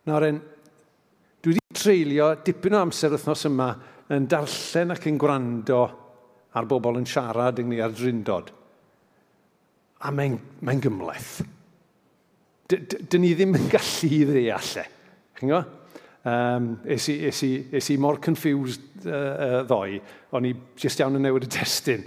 Nawr 0.06 0.28
en, 0.28 0.38
dwi 1.42 1.56
wedi 1.56 1.75
treulio 1.75 2.30
dipyn 2.46 2.78
o 2.78 2.84
amser 2.87 3.16
wythnos 3.16 3.42
yma 3.50 3.72
yn 4.11 4.26
darllen 4.30 4.94
ac 4.94 5.06
yn 5.11 5.21
gwrando 5.21 5.82
ar 6.52 6.68
bobl 6.68 6.99
yn 7.00 7.09
siarad 7.09 7.61
ynglyn 7.62 7.85
ar 7.87 7.94
drindod. 7.97 8.50
A 10.02 10.11
mae'n 10.11 10.38
mae 10.66 10.80
gymleth. 10.82 11.37
Dyn 12.73 13.23
ni 13.23 13.32
ddim 13.37 13.56
yn 13.59 13.68
gallu 13.71 14.11
i 14.11 14.25
ddeall 14.28 14.75
e. 14.80 14.85
Chingo? 15.38 15.61
Um, 16.23 16.76
es, 16.87 17.09
i, 17.11 17.16
es, 17.26 17.40
i, 17.42 17.52
es 17.75 17.88
i 17.90 17.97
mor 17.99 18.21
confused 18.23 19.06
uh, 19.09 19.12
uh, 19.12 19.56
ddoi, 19.66 19.97
o'n 20.30 20.47
i 20.47 20.52
jyst 20.78 21.02
iawn 21.02 21.18
yn 21.18 21.26
newid 21.26 21.49
y 21.49 21.50
testyn. 21.50 22.04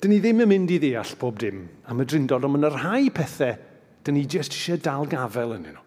Dyn 0.00 0.12
ni 0.12 0.18
ddim 0.20 0.44
yn 0.44 0.50
mynd 0.50 0.74
i 0.74 0.76
ddeall 0.80 1.14
pob 1.20 1.40
dim 1.40 1.64
am 1.88 2.02
y 2.02 2.06
drindod, 2.08 2.44
ond 2.44 2.56
mae'n 2.56 2.68
rhai 2.76 3.08
pethau 3.16 3.56
dyn 4.04 4.16
ni 4.16 4.26
jyst 4.28 4.56
eisiau 4.56 4.80
dal 4.80 5.08
gafel 5.08 5.56
yn 5.56 5.66
nhw. 5.70 5.82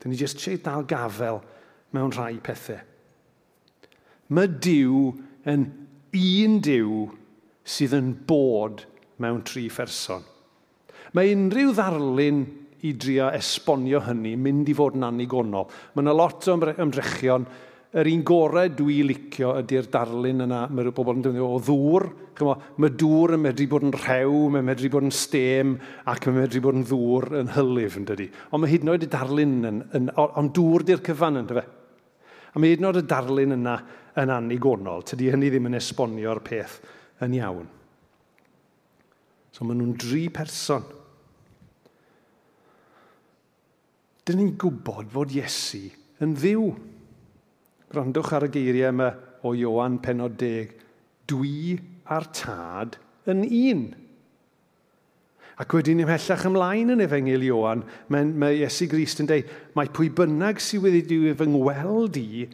Dyn 0.00 0.12
ni 0.12 0.20
jyst 0.20 0.40
eisiau 0.40 0.60
dal 0.64 0.86
gafel 0.88 1.40
mewn 1.96 2.12
rhai 2.16 2.36
pethau. 2.44 2.80
Mae 4.30 4.46
Dyw 4.62 5.08
yn 5.50 5.64
un 6.14 6.58
diw 6.62 6.98
sydd 7.66 7.96
yn 7.96 8.12
bod 8.28 8.84
mewn 9.22 9.40
tri 9.46 9.64
pherson. 9.72 10.22
Mae 11.16 11.32
unrhyw 11.34 11.72
ddarlun 11.74 12.44
i 12.86 12.92
drio 12.94 13.26
esbonio 13.34 14.00
hynny 14.06 14.36
mynd 14.38 14.70
i 14.70 14.76
fod 14.76 14.94
yn 14.98 15.08
anigonol. 15.08 15.66
Mae 15.94 16.04
yna 16.04 16.14
lot 16.14 16.46
o 16.46 16.54
ymdrechion. 16.70 17.48
Yr 17.90 18.06
un 18.06 18.22
gorau 18.22 18.70
dwi 18.70 19.00
licio 19.02 19.56
ydy'r 19.58 19.90
darlun 19.90 20.46
yna. 20.46 20.60
Mae'r 20.70 20.92
bobl 20.94 21.16
yn 21.16 21.26
dweud 21.26 21.42
o 21.42 21.58
ddŵr. 21.66 22.06
Mae 22.78 22.94
dŵr 23.02 23.34
yn 23.34 23.44
medru 23.48 23.66
bod 23.72 23.88
yn 23.88 23.96
rhew, 23.98 24.46
mae'n 24.54 24.68
medru 24.70 24.92
bod 24.94 25.08
yn 25.08 25.12
stem 25.12 25.74
ac 26.08 26.28
mae'n 26.28 26.44
medru 26.44 26.62
bod 26.64 26.78
yn 26.78 26.86
ddŵr 26.86 27.28
yn 27.42 27.52
hylif 27.56 27.98
yn 27.98 28.06
dydy. 28.08 28.30
Ond 28.54 28.62
mae 28.62 28.70
hyd 28.70 28.86
yn 28.86 28.94
oed 28.94 29.04
y 29.08 29.10
darlun 29.10 29.58
yn... 29.72 29.84
yn 29.98 30.08
ond 30.14 30.54
dŵr 30.54 30.86
di'r 30.86 31.02
cyfan 31.10 31.42
yn 31.42 31.50
dyfe. 31.50 31.66
A 32.50 32.58
mae 32.58 32.72
hyd 32.72 32.82
yn 32.82 32.88
oed 32.88 33.00
y 33.02 33.06
darlun 33.10 33.54
yna 33.54 33.76
yn 34.20 34.32
anigonol. 34.34 35.04
Tydy 35.06 35.30
hynny 35.30 35.50
ddim 35.52 35.68
yn 35.70 35.78
esbonio'r 35.78 36.42
peth 36.46 36.80
yn 37.24 37.36
iawn. 37.38 37.68
So 39.54 39.66
maen 39.66 39.80
nhw'n 39.82 39.96
dri 40.00 40.26
person. 40.34 40.84
Dyn 44.26 44.40
ni'n 44.40 44.54
gwybod 44.60 45.10
fod 45.14 45.34
Iesu 45.34 45.86
yn 46.24 46.34
ddiw. 46.38 46.66
Grandwch 47.90 48.34
ar 48.36 48.46
y 48.46 48.52
geiriau 48.54 48.92
yma 48.94 49.10
o 49.46 49.54
Iowan 49.56 49.98
penod 50.02 50.36
deg. 50.40 50.74
Dwi 51.30 51.78
a'r 52.10 52.26
tad 52.34 52.98
yn 53.30 53.46
un. 53.46 53.84
Ac 55.60 55.74
wedyn 55.76 56.00
ymhellach 56.00 56.46
ymlaen 56.48 56.94
yn 56.94 57.02
efengil 57.04 57.42
Iwan, 57.44 57.82
mae, 58.08 58.24
mae 58.24 58.62
Iesu 58.62 58.86
Grist 58.88 59.20
yn 59.20 59.28
dweud, 59.28 59.48
mae 59.76 59.90
pwy 59.92 60.08
bynnag 60.16 60.60
sydd 60.64 60.86
wedi 60.86 61.18
i 61.28 61.34
fy 61.36 61.48
ngweld 61.52 62.16
i 62.16 62.46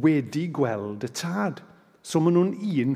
wedi 0.00 0.46
gweld 0.54 1.04
y 1.04 1.10
tad. 1.12 1.60
So 2.00 2.22
maen 2.24 2.38
nhw'n 2.38 2.54
un, 2.86 2.94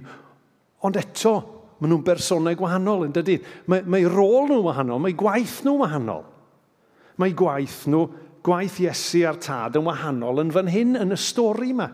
ond 0.88 0.96
eto, 0.96 1.34
maen 1.82 1.92
nhw'n 1.92 2.06
bersonau 2.06 2.56
gwahanol 2.56 3.04
yn 3.10 3.12
dydyn. 3.18 3.44
Mae, 3.68 3.84
mae 3.84 4.08
rôl 4.08 4.48
nhw'n 4.48 4.64
wahanol, 4.64 5.02
mae 5.04 5.16
gwaith 5.18 5.60
nhw'n 5.66 5.82
wahanol. 5.82 6.24
Mae 7.20 7.34
gwaith 7.36 7.82
nhw, 7.92 8.06
gwaith 8.46 8.78
Iesu 8.86 9.26
a'r 9.28 9.40
tad 9.42 9.76
yn 9.76 9.84
wahanol 9.84 10.40
yn 10.46 10.54
fan 10.54 10.70
hyn 10.72 10.96
yn 10.96 11.12
y 11.12 11.18
stori 11.20 11.74
yma. 11.74 11.90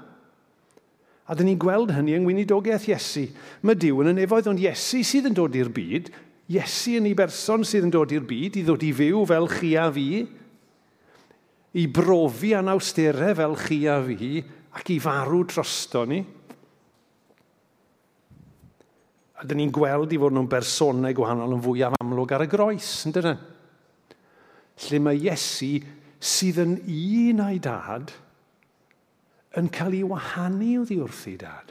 A 1.24 1.34
dyn 1.34 1.48
ni'n 1.48 1.58
gweld 1.58 1.90
hynny 1.96 2.14
yng 2.14 2.22
ngweinidogaeth 2.26 2.86
Iesu. 2.92 3.24
Mae 3.66 3.78
Dyw 3.80 4.04
yn 4.04 4.12
y 4.12 4.14
nefoedd, 4.20 4.52
ond 4.52 4.62
Iesu 4.62 5.02
sydd 5.02 5.26
yn 5.30 5.34
dod 5.34 5.58
i'r 5.58 5.72
byd 5.74 6.12
Iesu 6.52 6.98
yn 6.98 7.08
ei 7.08 7.16
berson 7.16 7.64
sydd 7.64 7.86
yn 7.86 7.92
dod 7.94 8.12
i'r 8.12 8.24
byd, 8.28 8.58
i 8.60 8.64
ddod 8.66 8.82
i 8.84 8.90
fyw 8.96 9.22
fel 9.30 9.48
chi 9.48 9.70
a 9.80 9.86
fi, 9.94 10.08
i 11.80 11.84
brofi 11.88 12.52
anawsterau 12.58 13.32
fel 13.38 13.56
chi 13.62 13.78
a 13.88 13.96
fi, 14.04 14.42
ac 14.76 14.90
i 14.92 14.98
farw 15.00 15.40
drosto 15.48 16.04
ni. 16.10 16.20
A 19.40 19.46
dyn 19.48 19.62
ni'n 19.62 19.72
gweld 19.74 20.12
i 20.12 20.20
fod 20.20 20.36
nhw'n 20.36 20.50
bersonau 20.52 21.16
gwahanol 21.16 21.56
yn 21.56 21.64
fwyaf 21.64 21.96
amlwg 22.02 22.36
ar 22.36 22.44
y 22.44 22.50
groes, 22.52 22.92
yn 23.08 23.16
dyn 23.16 23.34
Lle 24.84 24.98
mae 24.98 25.20
Iesu 25.22 25.78
sydd 26.18 26.58
yn 26.64 26.72
un 26.82 27.42
a'i 27.44 27.60
dad 27.62 28.10
yn 29.60 29.70
cael 29.70 29.94
ei 29.94 30.02
wahanu 30.10 30.80
oddi 30.82 30.98
wrth 30.98 31.28
ei 31.30 31.36
dad. 31.38 31.70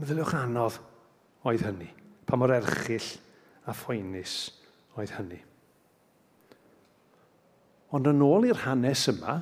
Meddyliwch 0.00 0.34
anodd 0.38 0.80
oedd 1.44 1.66
hynny 1.68 1.90
pa 2.28 2.36
mor 2.36 2.52
erchill 2.52 3.08
a 3.68 3.74
phoenus 3.76 4.36
oedd 4.98 5.14
hynny. 5.16 5.40
Ond 7.96 8.08
yn 8.10 8.24
ôl 8.24 8.48
i'r 8.50 8.64
hanes 8.66 9.06
yma, 9.14 9.38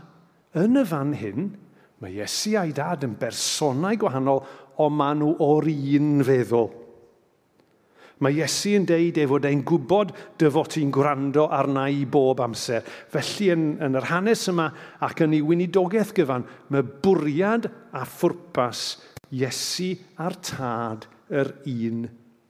yn 0.62 0.78
y 0.78 0.84
fan 0.86 1.14
hyn, 1.18 1.48
mae 2.02 2.14
Iesu 2.20 2.54
a'i 2.60 2.74
dad 2.76 3.04
yn 3.06 3.16
bersonau 3.18 3.98
gwahanol, 3.98 4.44
ond 4.82 4.98
maen 4.98 5.22
nhw 5.22 5.32
o'r 5.42 5.66
un 5.72 6.20
feddwl. 6.26 6.68
Mae 8.22 8.38
Iesu 8.38 8.76
yn 8.78 8.86
deud 8.88 9.18
ei 9.20 9.28
fod 9.28 9.44
e'n 9.48 9.64
gwybod 9.66 10.12
dy 10.40 10.48
fod 10.52 10.70
ti'n 10.72 10.92
gwrando 10.94 11.48
arna 11.52 11.84
i 11.92 12.06
bob 12.08 12.40
amser. 12.44 12.86
Felly 13.12 13.50
yn, 13.52 13.66
yn 13.82 13.98
yr 13.98 14.06
hanes 14.08 14.46
yma 14.52 14.70
ac 15.04 15.20
yn 15.26 15.34
ei 15.36 15.42
weinidogaeth 15.44 16.14
gyfan, 16.16 16.46
mae 16.72 16.86
bwriad 17.04 17.68
a 17.92 18.06
phwrpas 18.08 18.86
Iesu 19.34 19.90
a'r 20.22 20.38
tad 20.46 21.10
yr 21.34 21.50
un 21.66 22.06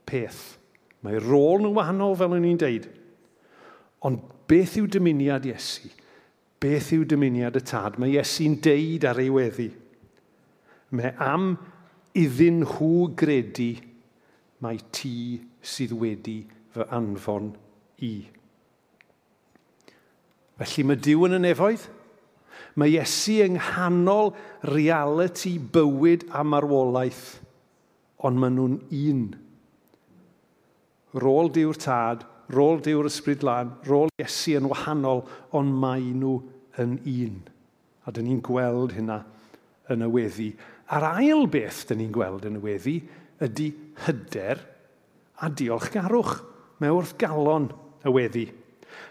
peth. 0.06 0.56
Mae 1.04 1.20
rôl 1.22 1.62
nhw'n 1.62 1.76
wahanol 1.76 2.16
fel 2.18 2.34
o'n 2.36 2.48
i'n 2.48 2.60
deud. 2.60 2.88
Ond 4.06 4.22
beth 4.50 4.76
yw 4.80 4.88
dymuniad 4.90 5.46
Iesu? 5.48 5.90
Beth 6.62 6.92
yw 6.96 7.04
dymuniad 7.08 7.58
y 7.58 7.62
tad? 7.66 7.98
Mae 8.00 8.16
Iesu'n 8.16 8.56
deud 8.64 9.06
ar 9.06 9.20
ei 9.22 9.30
weddi. 9.32 9.68
Mae 10.96 11.12
am 11.22 11.52
iddyn 12.16 12.62
nhw 12.62 13.10
gredu, 13.18 13.74
mae 14.64 14.80
ti 14.94 15.42
sydd 15.60 15.92
wedi 16.00 16.40
fy 16.72 16.86
anfon 16.96 17.52
i. 18.06 18.14
Felly 20.56 20.86
mae 20.88 21.00
Dyw 21.04 21.26
yn 21.28 21.36
y 21.36 21.42
nefoedd. 21.44 21.88
Mae 22.80 22.94
Iesu 22.94 23.40
yng 23.44 23.58
nghanol 23.58 24.32
reality 24.68 25.56
bywyd 25.60 26.26
a 26.32 26.42
marwolaeth, 26.44 27.38
ond 28.24 28.40
maen 28.40 28.56
nhw'n 28.56 28.78
un 28.96 29.26
rôl 31.20 31.50
diw'r 31.52 31.78
tad, 31.80 32.24
rôl 32.52 32.80
diw'r 32.84 33.08
ysbryd 33.08 33.44
lan, 33.46 33.72
rôl 33.88 34.10
Iesu 34.20 34.56
yn 34.60 34.68
wahanol, 34.70 35.24
ond 35.56 35.78
mae 35.80 36.12
nhw 36.14 36.38
yn 36.82 36.98
un. 37.00 37.38
A 38.06 38.12
dyn 38.14 38.28
ni'n 38.28 38.42
gweld 38.44 38.94
hynna 38.96 39.22
yn 39.92 40.04
y 40.06 40.10
weddi. 40.10 40.50
A'r 40.92 41.08
ail 41.16 41.46
beth 41.50 41.86
dyn 41.88 42.02
ni'n 42.02 42.12
gweld 42.14 42.46
yn 42.46 42.60
y 42.60 42.62
weddi 42.62 43.00
ydy 43.42 43.72
hyder 44.06 44.62
a 45.42 45.50
diolchgarwch 45.52 46.38
mewn 46.80 47.00
wrth 47.00 47.16
galon 47.20 47.68
y 48.06 48.12
weddi. 48.14 48.46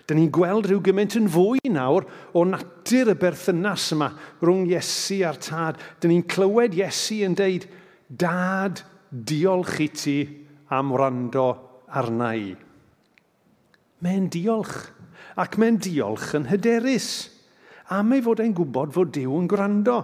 Dyn 0.07 0.21
ni'n 0.21 0.31
gweld 0.33 0.69
rhyw 0.69 0.81
gymaint 0.85 1.17
yn 1.19 1.27
fwy 1.31 1.59
nawr 1.73 2.07
o 2.37 2.45
natur 2.47 3.11
y 3.11 3.17
berthynas 3.19 3.89
yma 3.95 4.11
rhwng 4.41 4.69
Iesu 4.69 5.19
a'r 5.27 5.39
tad. 5.41 5.81
Dyn 5.99 6.13
ni'n 6.13 6.27
clywed 6.29 6.77
Iesu 6.77 7.23
yn 7.27 7.37
deud, 7.37 7.67
Dad, 8.05 8.83
diolch 9.09 9.79
i 9.81 9.87
ti 9.89 10.19
am 10.73 10.91
wrando 10.93 11.47
arna 11.97 12.33
i. 12.37 12.51
Mae'n 14.05 14.27
diolch, 14.33 14.75
ac 15.39 15.57
mae'n 15.61 15.79
diolch 15.81 16.33
yn 16.37 16.49
hyderus, 16.51 17.09
am 17.95 18.13
ei 18.15 18.23
fod 18.25 18.41
e'n 18.43 18.53
gwybod 18.57 18.93
fod 18.95 19.13
Dyw 19.15 19.39
yn 19.39 19.49
gwrando, 19.49 19.97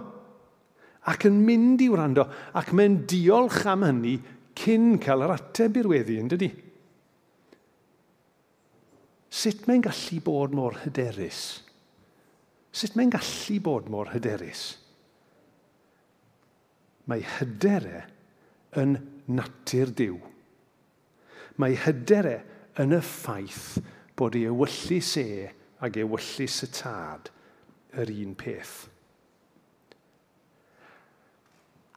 ac 1.10 1.26
yn 1.28 1.40
mynd 1.46 1.82
i 1.82 1.88
wrando, 1.92 2.26
ac 2.58 2.70
mae'n 2.76 3.02
diolch 3.10 3.64
am 3.70 3.84
hynny 3.86 4.16
cyn 4.58 4.96
cael 5.02 5.24
yr 5.26 5.34
ateb 5.34 5.80
i'r 5.80 5.90
weddi, 5.90 6.18
yn 6.22 6.30
dydy? 6.30 6.50
Sut 9.32 9.64
mae'n 9.66 9.84
gallu 9.84 10.20
bod 10.24 10.54
mor 10.54 10.76
hyderus? 10.82 11.62
Sut 12.72 12.96
mae'n 12.96 13.12
gallu 13.12 13.58
bod 13.64 13.88
mor 13.92 14.12
hyderus? 14.12 14.66
Mae 17.08 17.24
hyderau 17.38 18.04
yn 18.82 18.98
natur 19.32 19.90
diw 19.96 20.18
mae 21.60 21.76
hyder 21.84 22.28
e 22.30 22.38
yn 22.82 22.96
y 22.96 23.02
ffaith 23.04 23.80
bod 24.18 24.36
ei 24.38 24.48
ewyllus 24.50 25.12
e 25.20 25.28
ac 25.82 25.98
ewyllus 26.00 26.62
y 26.64 26.70
tad 26.78 27.30
yr 27.98 28.12
un 28.14 28.34
peth. 28.38 28.76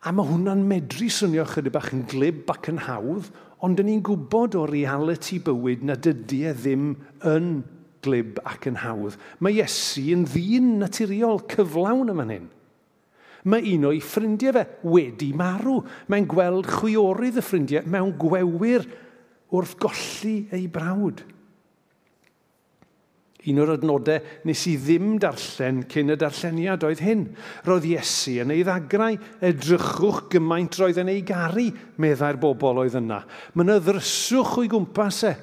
A 0.06 0.12
mae 0.14 0.28
hwnna'n 0.30 0.62
medru 0.70 1.08
swnio 1.10 1.48
chydig 1.50 1.74
bach 1.74 1.90
yn 1.96 2.04
glib 2.10 2.52
ac 2.54 2.68
yn 2.70 2.84
hawdd, 2.86 3.32
ond 3.66 3.80
dyn 3.80 3.88
ni'n 3.90 4.04
gwybod 4.06 4.58
o 4.60 4.66
reality 4.70 5.40
bywyd 5.42 5.86
na 5.88 5.96
dydy 5.98 6.44
e 6.46 6.52
ddim 6.54 6.92
yn 7.26 7.48
glib 8.06 8.38
ac 8.46 8.68
yn 8.70 8.84
hawdd. 8.84 9.16
Mae 9.42 9.58
Iesu 9.58 10.04
yn 10.14 10.28
ddyn 10.30 10.76
naturiol 10.84 11.42
cyflawn 11.50 12.14
yma 12.14 12.28
hyn. 12.30 12.52
Mae 13.50 13.66
un 13.76 13.88
o'i 13.90 14.02
ffrindiau 14.02 14.54
fe 14.54 14.64
wedi 14.90 15.32
marw. 15.38 15.80
Mae'n 16.10 16.30
gweld 16.30 16.70
chwiorydd 16.70 17.42
y 17.42 17.46
ffrindiau 17.46 17.90
mewn 17.90 18.14
gwewyr 18.22 18.86
wrth 19.54 19.78
golli 19.82 20.38
ei 20.56 20.68
brawd. 20.72 21.24
Un 23.46 23.60
o'r 23.62 23.75
adnodau 23.75 24.46
nes 24.48 24.62
i 24.72 24.74
ddim 24.82 25.20
darllen 25.22 25.84
cyn 25.92 26.14
y 26.16 26.18
darlleniad 26.18 26.86
oedd 26.88 27.02
hyn. 27.06 27.28
Roedd 27.68 27.86
Iesu 27.86 28.40
yn 28.42 28.54
ei 28.56 28.64
ddagrau, 28.66 29.20
edrychwch 29.46 30.24
gymaint 30.34 30.78
roedd 30.82 30.98
yn 31.04 31.12
ei 31.14 31.22
garu, 31.25 31.68
meddai'r 32.02 32.40
bobl 32.42 32.82
oedd 32.82 32.98
yna. 32.98 33.22
Mae 33.54 33.68
yna 33.68 33.78
ddryswch 33.84 34.56
o'i 34.64 34.72
gwmpas 34.72 35.22
e. 35.30 35.34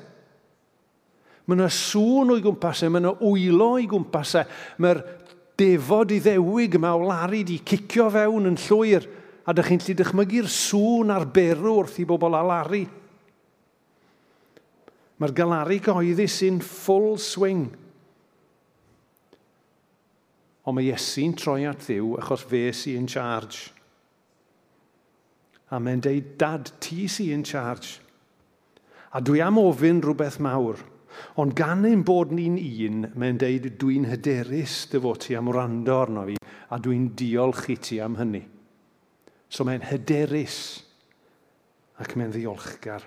Mae 1.47 1.59
yna 1.59 1.69
sŵn 1.71 2.35
o'i 2.35 2.43
gwmpas 2.43 2.83
e, 2.83 2.91
mae 2.91 3.05
yna 3.05 3.15
wylo 3.21 3.71
o'i 3.77 3.87
gwmpas 3.91 4.35
e. 4.41 4.45
Mae'r 4.83 5.03
defod 5.63 6.15
i 6.17 6.19
ddewig 6.25 6.75
yma 6.81 6.97
o 6.99 7.05
lari 7.07 7.45
di 7.47 7.61
cicio 7.63 8.09
fewn 8.11 8.51
yn 8.51 8.59
llwyr 8.65 9.07
a 9.47 9.55
dych 9.55 9.71
chi'n 9.71 9.87
lli 9.87 9.97
dychmygu'r 9.99 10.51
sŵn 10.51 11.15
a'r 11.15 11.29
berw 11.31 11.79
wrth 11.85 12.03
i 12.03 12.09
bobl 12.09 12.35
a 12.35 12.43
lari. 12.51 12.83
Mae'r 15.23 15.37
galaru 15.39 15.79
goeddus 15.79 16.41
sy'n 16.41 16.59
full 16.67 17.13
swing. 17.23 17.69
Ond 20.67 20.75
mae 20.75 20.89
Iesu'n 20.89 21.37
troi 21.39 21.63
at 21.71 21.85
ddiw 21.87 22.17
achos 22.19 22.43
fe 22.51 22.65
sy'n 22.75 23.07
charge. 23.11 23.71
A 25.71 25.79
mae'n 25.79 26.03
deud, 26.03 26.35
dad, 26.43 26.73
ti 26.83 27.07
sy'n 27.07 27.47
charge. 27.47 28.01
A 29.15 29.23
dwi 29.23 29.45
am 29.47 29.63
ofyn 29.63 30.03
rhywbeth 30.03 30.41
mawr. 30.43 30.83
Ond 31.39 31.55
gan 31.55 31.87
ein 31.87 32.03
bod 32.09 32.35
ni'n 32.35 32.59
un, 32.59 33.07
mae'n 33.15 33.39
deud, 33.39 33.71
dwi'n 33.79 34.11
hyderus 34.11 34.83
dy 34.91 35.01
fod 35.07 35.23
ti 35.23 35.39
am 35.39 35.51
wrando 35.53 36.01
arno 36.03 36.27
fi, 36.27 36.37
a 36.73 36.79
dwi'n 36.83 37.13
diolch 37.15 37.69
i 37.71 37.79
ti 37.79 38.03
am 38.03 38.19
hynny. 38.19 38.43
So 39.53 39.67
mae'n 39.69 39.87
hyderus 39.87 40.59
ac 42.03 42.17
mae'n 42.19 42.35
ddiolchgar. 42.35 43.07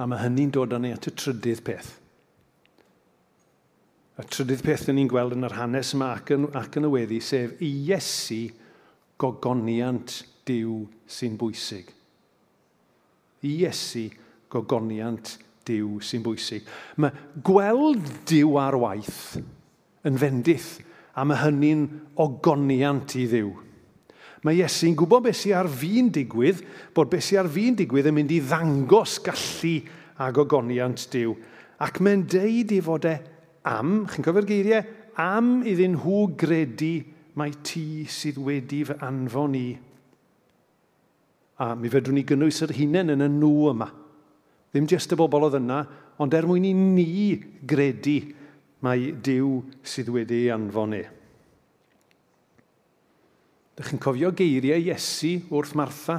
A 0.00 0.06
mae 0.08 0.22
hynny'n 0.22 0.52
dod 0.54 0.72
â 0.72 0.80
ni 0.80 0.94
at 0.96 1.10
y 1.10 1.12
trydydd 1.12 1.60
peth. 1.66 1.90
Y 4.20 4.24
trydydd 4.32 4.64
peth 4.64 4.86
da 4.88 4.94
ni'n 4.96 5.10
gweld 5.10 5.36
yn 5.36 5.44
yr 5.48 5.58
hanes 5.58 5.92
yma 5.96 6.14
ac 6.16 6.32
yn, 6.36 6.48
ac 6.56 6.80
yn 6.80 6.88
y 6.88 6.92
weddi, 6.94 7.20
sef 7.24 7.60
i 7.60 7.68
Iesu 7.90 8.46
gogoniant 9.20 10.22
diw 10.48 10.82
sy'n 11.04 11.36
bwysig. 11.40 11.92
I 13.44 13.54
Iesu 13.60 14.08
gogoniant 14.52 15.36
diw 15.68 15.98
sy'n 16.04 16.24
bwysig. 16.24 16.68
Mae 17.00 17.12
gweld 17.44 18.08
diw 18.28 18.56
ar 18.60 18.76
waith 18.80 19.36
yn 20.08 20.16
fendith, 20.20 20.78
a 21.12 21.26
mae 21.28 21.42
hynny'n 21.42 21.84
ogoniant 22.24 23.16
i 23.20 23.26
ddiw. 23.28 23.50
Mae 24.46 24.56
Iesu'n 24.62 24.96
gwybod 24.96 25.26
beth 25.26 25.36
sy'n 25.42 25.58
ar 25.58 25.68
fi'n 25.68 26.08
digwydd, 26.14 26.62
bod 26.96 27.10
beth 27.12 27.26
sy'n 27.26 27.42
ar 27.42 27.50
fi'n 27.52 27.76
digwydd 27.76 28.08
yn 28.08 28.16
mynd 28.16 28.32
i 28.32 28.38
ddangos 28.40 29.18
gallu 29.24 29.74
a 30.20 30.30
gogoniant 30.32 31.04
diw. 31.12 31.34
Ac 31.80 32.00
mae'n 32.00 32.24
deud 32.28 32.72
i 32.72 32.80
fod 32.84 33.08
e 33.08 33.14
am, 33.68 34.06
chi'n 34.08 34.24
cofio'r 34.24 34.48
geiriau, 34.48 34.86
am 35.20 35.60
iddyn 35.68 35.98
nhw 35.98 36.22
gredu 36.40 36.94
mae 37.36 37.52
ti 37.64 38.06
sydd 38.08 38.40
wedi 38.40 38.82
fy 38.88 38.96
anfon 39.04 39.56
i. 39.60 39.68
A 41.60 41.74
mi 41.76 41.92
fedrwn 41.92 42.16
ni 42.16 42.24
gynnwys 42.24 42.62
yr 42.64 42.72
hunain 42.78 43.12
yn 43.12 43.26
y 43.26 43.30
nhw 43.36 43.54
yma. 43.74 43.90
Ddim 44.72 44.88
jyst 44.88 45.12
y 45.12 45.18
bobl 45.20 45.48
oedd 45.50 45.58
yna, 45.60 45.82
ond 46.20 46.34
er 46.36 46.48
mwyn 46.48 46.68
i 46.68 46.72
ni 46.72 47.22
gredu 47.68 48.20
mae 48.84 49.10
Dyw 49.12 49.58
sydd 49.84 50.08
wedi 50.14 50.46
anfon 50.54 50.94
ni. 50.96 51.02
Dych 53.80 53.94
chi'n 53.94 54.00
cofio 54.04 54.28
geiriau 54.36 54.76
Iesu 54.76 55.38
wrth 55.56 55.70
Martha? 55.72 56.18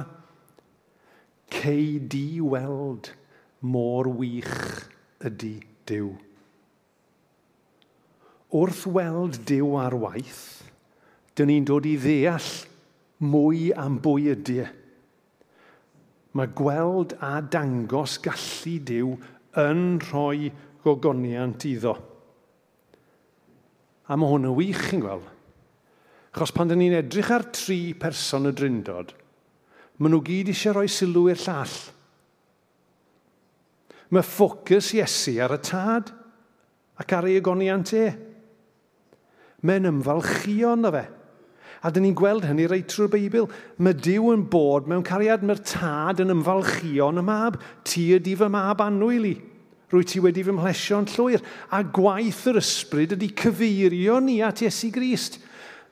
Cei 1.46 2.00
di 2.10 2.40
weld 2.42 3.12
mor 3.62 4.08
wych 4.18 4.88
ydy 5.22 5.60
Dyw. 5.86 6.08
Wrth 8.50 8.80
weld 8.90 9.38
Dyw 9.46 9.76
ar 9.78 9.94
waith, 9.94 10.40
dyn 11.38 11.52
ni'n 11.52 11.68
dod 11.70 11.86
i 11.86 11.92
ddeall 12.02 12.48
mwy 13.22 13.68
am 13.78 14.00
bwy 14.02 14.32
ydy 14.32 14.56
e. 14.64 14.66
Mae 16.34 16.50
gweld 16.58 17.14
a 17.22 17.36
dangos 17.46 18.16
gallu 18.26 18.74
Dyw 18.90 19.12
yn 19.62 19.84
rhoi 20.08 20.50
gogoniant 20.82 21.68
iddo. 21.70 21.94
A 24.10 24.18
mae 24.18 24.34
hwn 24.34 24.50
yn 24.50 24.58
wych, 24.58 24.82
chi'n 24.88 25.06
gweld. 25.06 25.30
Achos 26.32 26.52
pan 26.56 26.70
dyn 26.70 26.80
ni'n 26.80 26.96
edrych 27.02 27.30
ar 27.34 27.44
tri 27.52 27.92
person 27.98 28.48
y 28.48 28.54
drindod, 28.56 29.12
maen 30.00 30.14
nhw 30.14 30.22
gyd 30.24 30.52
eisiau 30.52 30.78
rhoi 30.78 30.88
sylw 30.88 31.26
i'r 31.28 31.42
llall. 31.44 31.74
Mae 34.12 34.24
ffocws 34.24 34.92
Iesu 34.96 35.38
ar 35.44 35.54
y 35.56 35.60
tad 35.64 36.12
ac 37.00 37.12
ar 37.16 37.28
ei 37.28 37.38
agoniant 37.40 37.92
e. 37.96 38.06
Mae'n 39.64 39.88
ymfalchio 39.92 40.72
na 40.76 40.90
fe. 40.92 41.04
A 41.82 41.90
dyn 41.90 42.04
ni'n 42.06 42.16
gweld 42.18 42.44
hynny 42.46 42.68
reit 42.70 42.90
trwy'r 42.92 43.10
Beibl. 43.10 43.48
Mae 43.82 43.96
Dyw 43.98 44.32
yn 44.34 44.44
bod 44.50 44.88
mewn 44.90 45.04
cariad, 45.06 45.42
mae'r 45.42 45.62
tad 45.66 46.20
yn 46.22 46.30
ymfalchio 46.34 47.08
yn 47.10 47.22
y 47.22 47.24
mab. 47.26 47.56
Ti 47.88 48.04
ydi 48.18 48.36
fy 48.38 48.48
mab 48.52 48.84
anwyl 48.84 49.26
i. 49.32 49.32
Rwy 49.92 50.06
ti 50.08 50.22
wedi 50.22 50.44
fy 50.46 50.54
mhlesio'n 50.56 51.08
llwyr. 51.14 51.42
A 51.74 51.82
gwaith 51.84 52.44
yr 52.52 52.60
ysbryd 52.60 53.16
ydi 53.16 53.32
cyfeirio 53.36 54.20
ni 54.22 54.38
at 54.44 54.62
Iesu 54.62 54.92
Grist 54.94 55.40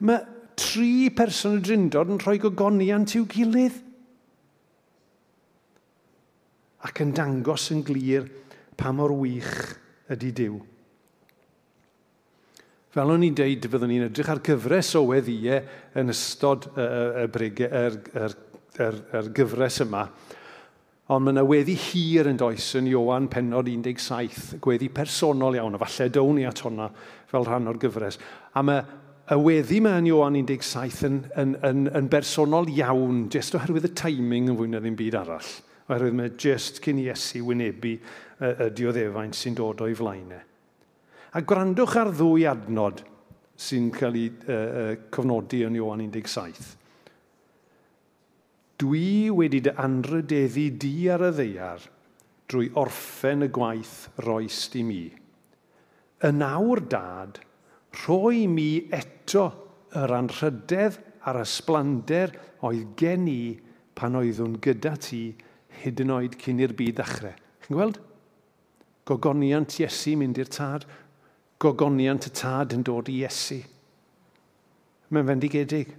mae 0.06 0.24
tri 0.60 1.10
person 1.16 1.58
y 1.58 1.62
drindod 1.64 2.10
yn 2.12 2.20
rhoi 2.22 2.38
gogoniant 2.42 3.14
i'w 3.16 3.26
gilydd. 3.30 3.78
Ac 6.88 7.02
yn 7.04 7.14
dangos 7.16 7.68
yn 7.74 7.84
glir 7.84 8.28
pa 8.80 8.92
mor 8.96 9.12
wych 9.20 9.54
ydy 10.12 10.32
Dyw. 10.36 10.58
Fel 12.90 13.12
o'n 13.12 13.22
i'n 13.22 13.36
deud, 13.38 13.66
fyddwn 13.70 13.92
ni'n 13.92 14.08
edrych 14.08 14.30
ar 14.32 14.40
gyfres 14.42 14.96
o 14.98 15.04
weddiau 15.12 15.60
yn 16.00 16.10
ystod 16.10 16.66
y, 16.72 16.82
y, 16.82 17.26
y, 17.28 17.50
yr, 17.68 17.98
yr, 18.18 18.34
yr, 18.82 18.96
yr 19.20 19.28
gyfres 19.36 19.78
yma. 19.84 20.08
Ond 21.10 21.26
mae 21.26 21.34
yna 21.34 21.44
weddi 21.46 21.76
hir 21.78 22.30
yn 22.30 22.38
does 22.38 22.66
yn 22.78 22.88
Iowan 22.90 23.28
penod 23.30 23.70
17, 23.70 24.58
gweddi 24.62 24.88
personol 24.94 25.58
iawn, 25.58 25.74
a 25.78 25.80
falle 25.84 26.08
down 26.14 26.36
ni 26.38 26.46
at 26.46 26.64
hwnna 26.64 26.88
fel 27.30 27.46
rhan 27.46 27.70
o'r 27.70 27.78
gyfres. 27.82 28.18
A 28.54 28.62
mae 28.66 28.82
y 29.31 29.37
weddi 29.38 29.79
mae 29.85 30.01
yn 30.01 30.09
Iwan 30.11 30.38
17 30.43 31.05
yn, 31.07 31.19
yn, 31.38 31.53
yn, 31.66 31.85
yn 31.95 32.09
bersonol 32.11 32.71
iawn, 32.73 33.29
jyst 33.31 33.55
oherwydd 33.55 33.87
y 33.87 33.93
timing 33.99 34.49
yn 34.51 34.57
fwy 34.59 34.71
na 34.73 34.81
ddim 34.83 34.97
byd 34.99 35.16
arall. 35.21 35.51
Oherwydd 35.87 36.16
mae 36.19 36.33
jyst 36.35 36.81
cyn 36.83 36.99
Iesu 37.03 37.45
wynebu 37.47 37.93
y 38.40 38.71
dioddefaint 38.75 39.38
sy'n 39.38 39.55
dod 39.59 39.85
o'i 39.87 39.95
flaenau. 39.95 40.43
A 41.31 41.43
gwrandwch 41.47 41.95
ar 42.01 42.11
ddwy 42.11 42.49
adnod 42.51 43.05
sy'n 43.61 43.90
cael 43.95 44.19
ei 44.19 44.31
uh, 44.33 44.51
uh, 44.57 44.93
cofnodi 45.14 45.62
yn 45.66 45.77
Iwan 45.79 46.03
17. 46.11 46.73
Dwi 48.81 49.29
wedi 49.37 49.61
dy 49.62 49.75
anrydeddu 49.79 50.66
di 50.81 50.95
ar 51.12 51.27
y 51.29 51.31
ddeiar 51.37 51.85
drwy 52.51 52.73
orffen 52.81 53.47
y 53.47 53.51
gwaith 53.53 54.09
roes 54.25 54.64
di 54.73 54.83
mi. 54.83 55.05
Y 56.21 56.31
nawr 56.35 56.83
dad, 56.90 57.38
rhoi 57.90 58.46
mi 58.46 58.87
eto 58.94 59.46
yr 59.98 60.12
anrhydedd 60.14 60.98
a'r 61.26 61.40
ysblander 61.42 62.33
oedd 62.66 62.94
gen 62.98 63.26
i 63.31 63.42
pan 63.98 64.18
oeddwn 64.20 64.59
gyda 64.62 64.94
ti 65.03 65.22
hyd 65.83 66.03
yn 66.05 66.14
oed 66.14 66.37
cyn 66.40 66.62
i'r 66.62 66.74
byd 66.76 67.00
ddechrau. 67.00 67.35
Chi'n 67.64 67.76
gweld? 67.76 67.98
Gogoniant 69.09 69.79
Iesu 69.81 70.14
mynd 70.20 70.38
i'r 70.38 70.50
tad, 70.53 70.87
gogoniant 71.61 72.29
y 72.29 72.33
tad 72.37 72.76
yn 72.76 72.85
dod 72.87 73.11
i 73.11 73.20
Iesu. 73.24 73.59
Mae'n 75.11 75.26
fendigedig. 75.33 75.90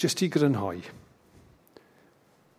Jyst 0.00 0.20
i 0.24 0.28
grynhoi, 0.32 0.80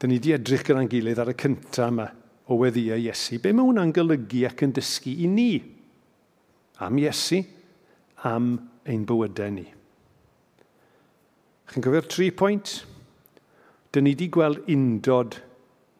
dyn 0.02 0.10
ni 0.10 0.18
wedi 0.18 0.34
edrych 0.34 0.64
gyda'n 0.66 0.90
gilydd 0.90 1.20
ar 1.22 1.34
y 1.34 1.36
cyntaf 1.38 1.92
yma 1.92 2.08
o 2.48 2.58
weddiau 2.60 3.00
Iesu. 3.02 3.40
Be 3.42 3.54
mae 3.54 3.66
hwnna'n 3.66 3.94
golygu 3.96 4.46
ac 4.50 4.66
yn 4.66 4.76
dysgu 4.76 5.16
i 5.26 5.30
ni? 5.32 5.50
Am 6.84 7.00
Iesu, 7.02 7.42
am 8.28 8.54
ein 8.86 9.06
bywydau 9.08 9.54
ni. 9.56 9.66
Chi'n 11.72 11.86
cofio'r 11.86 12.08
tri 12.12 12.30
pwynt? 12.36 12.78
Dyn 13.96 14.06
ni 14.06 14.14
wedi 14.14 14.30
gweld 14.34 14.68
undod 14.70 15.40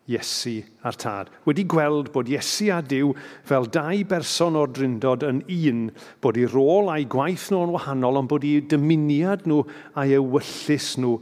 Iesu 0.06 0.60
a'r 0.86 0.98
tad. 1.02 1.32
Wedi 1.48 1.64
gweld 1.66 2.12
bod 2.14 2.30
Iesu 2.30 2.68
a 2.76 2.82
Dyw 2.86 3.16
fel 3.48 3.66
dau 3.74 4.04
berson 4.10 4.58
o'r 4.60 4.70
drindod 4.70 5.26
yn 5.26 5.40
un, 5.50 5.88
bod 6.22 6.38
ei 6.38 6.46
rôl 6.52 6.92
a'i 6.94 7.08
gwaith 7.10 7.48
nhw'n 7.50 7.74
wahanol, 7.74 8.20
ond 8.22 8.30
bod 8.30 8.46
ei 8.46 8.62
dymuniad 8.70 9.48
nhw 9.50 9.64
a'i 9.98 10.14
ewyllus 10.20 10.92
nhw 11.02 11.16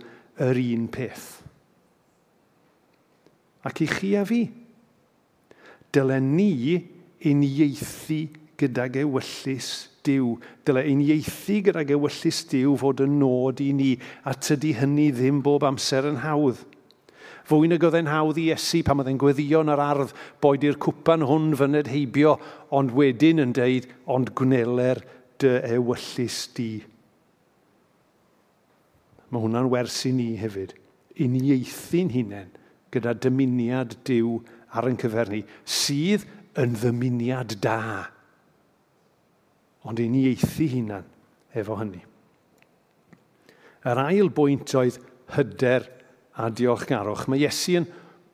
yr 0.44 0.60
un 0.66 0.90
peth. 0.92 1.30
Ac 3.64 3.80
i 3.86 3.88
chi 3.88 4.12
a 4.20 4.26
fi, 4.28 4.42
dylen 5.94 6.34
ni 6.38 6.82
uniaethu 7.24 8.22
gydag 8.60 9.00
ewyllus 9.04 9.72
Dyw. 10.04 10.36
Dyle 10.68 10.84
uniaethu 10.92 11.62
gydag 11.70 11.94
ewyllus 11.96 12.44
Dyw 12.52 12.76
fod 12.82 13.04
yn 13.06 13.18
nod 13.22 13.62
i 13.64 13.72
ni, 13.76 13.94
a 14.28 14.36
tydi 14.36 14.74
hynny 14.76 15.12
ddim 15.16 15.42
bob 15.46 15.64
amser 15.68 16.10
yn 16.10 16.22
hawdd. 16.26 16.60
Fwy 17.48 17.68
nag 17.68 17.84
oedd 17.84 17.98
e'n 18.00 18.12
hawdd 18.12 18.40
i 18.40 18.50
esu 18.56 18.82
pan 18.88 19.02
oedd 19.04 19.10
e'n 19.12 19.20
gweddio 19.20 19.64
yn 19.64 19.72
yr 19.74 19.82
ardd, 19.84 20.14
boed 20.44 20.64
i'r 20.64 20.80
cwpan 20.84 21.26
hwn 21.28 21.52
fyned 21.60 21.92
heibio, 21.92 22.38
ond 22.72 22.94
wedyn 22.96 23.44
yn 23.44 23.56
deud, 23.56 23.90
ond 24.08 24.32
gwneler 24.40 25.02
dy 25.44 25.58
ewyllus 25.76 26.40
di. 26.56 26.72
Mae 29.28 29.44
hwnna'n 29.44 29.72
wers 29.72 29.98
i 30.08 30.14
ni 30.16 30.34
hefyd. 30.40 30.76
Unieithu'n 31.20 32.14
hunain 32.14 32.52
gyda 32.94 33.16
dymuniad 33.18 33.98
diw 34.08 34.38
ar 34.74 34.90
yn 34.90 34.98
cyfer 35.00 35.30
ni, 35.32 35.44
sydd 35.66 36.26
yn 36.60 36.76
ddymuniad 36.78 37.58
da. 37.64 38.10
Ond 39.88 40.00
i 40.00 40.08
ni 40.10 40.26
eithi 40.32 40.70
hunan 40.76 41.06
efo 41.54 41.78
hynny. 41.80 42.02
Yr 43.84 44.00
ail 44.06 44.32
bwynt 44.32 44.72
oedd 44.80 45.00
hyder 45.36 45.90
a 46.40 46.50
diolchgarwch. 46.50 47.28
Mae 47.28 47.44
Iesu 47.44 47.82
yn 47.82 47.90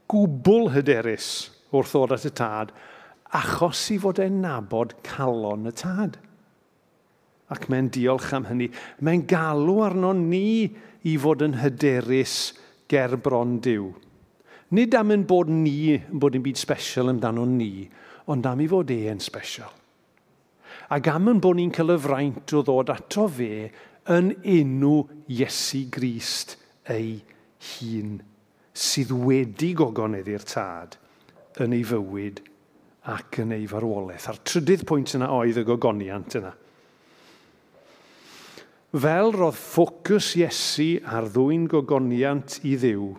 gwbl 0.10 0.70
hyderus 0.76 1.50
wrth 1.74 1.94
ddod 1.94 2.16
at 2.16 2.28
y 2.30 2.34
tad, 2.38 2.74
achos 3.36 3.82
i 3.94 4.00
fod 4.02 4.22
e'n 4.24 4.40
nabod 4.44 4.96
calon 5.06 5.70
y 5.70 5.74
tad. 5.78 6.18
Ac 7.50 7.66
mae'n 7.70 7.90
diolch 7.94 8.32
am 8.38 8.46
hynny. 8.50 8.70
Mae'n 9.02 9.26
galw 9.30 9.80
arno 9.86 10.14
ni 10.18 10.70
i 11.10 11.16
fod 11.22 11.44
yn 11.46 11.58
hyderus 11.62 12.54
ger 12.90 13.16
bron 13.18 13.58
diw. 13.66 13.90
Nid 14.78 14.94
am 14.94 15.10
yn 15.16 15.26
bod 15.26 15.50
ni 15.50 15.96
yn 15.96 16.22
bod 16.22 16.36
yn 16.38 16.46
byd 16.46 16.60
special 16.62 17.10
amdano 17.10 17.46
ni, 17.50 17.88
ond 18.30 18.46
am 18.46 18.60
i 18.62 18.68
fod 18.70 18.92
e 18.94 19.00
yn 19.10 19.22
special. 19.24 19.72
Ac 20.94 21.10
am 21.10 21.32
yn 21.32 21.42
bod 21.42 21.58
ni'n 21.58 21.74
cael 21.74 21.96
y 21.96 21.98
fraint 22.02 22.54
o 22.54 22.62
ddod 22.66 22.92
ato 22.94 23.26
fe 23.34 23.70
yn 24.14 24.32
enw 24.46 24.94
Iesu 25.34 25.88
Grist 25.94 26.56
ei 26.90 27.18
hun, 27.72 28.20
sydd 28.74 29.14
wedi 29.26 29.72
gogonedd 29.78 30.30
i'r 30.30 30.46
tad 30.46 30.98
yn 31.66 31.74
ei 31.78 31.84
fywyd 31.86 32.44
ac 33.10 33.42
yn 33.44 33.56
ei 33.58 33.66
farwolaeth. 33.70 34.30
A'r 34.30 34.42
trydydd 34.46 34.86
pwynt 34.90 35.16
yna 35.18 35.32
oedd 35.34 35.58
y 35.62 35.66
gogoniant 35.66 36.38
yna. 36.40 36.54
Fel 38.90 39.34
roedd 39.34 39.58
ffocws 39.58 40.32
Iesu 40.38 40.92
ar 41.06 41.30
ddwy'n 41.34 41.68
gogoniant 41.70 42.58
i 42.66 42.74
ddiw, 42.82 43.12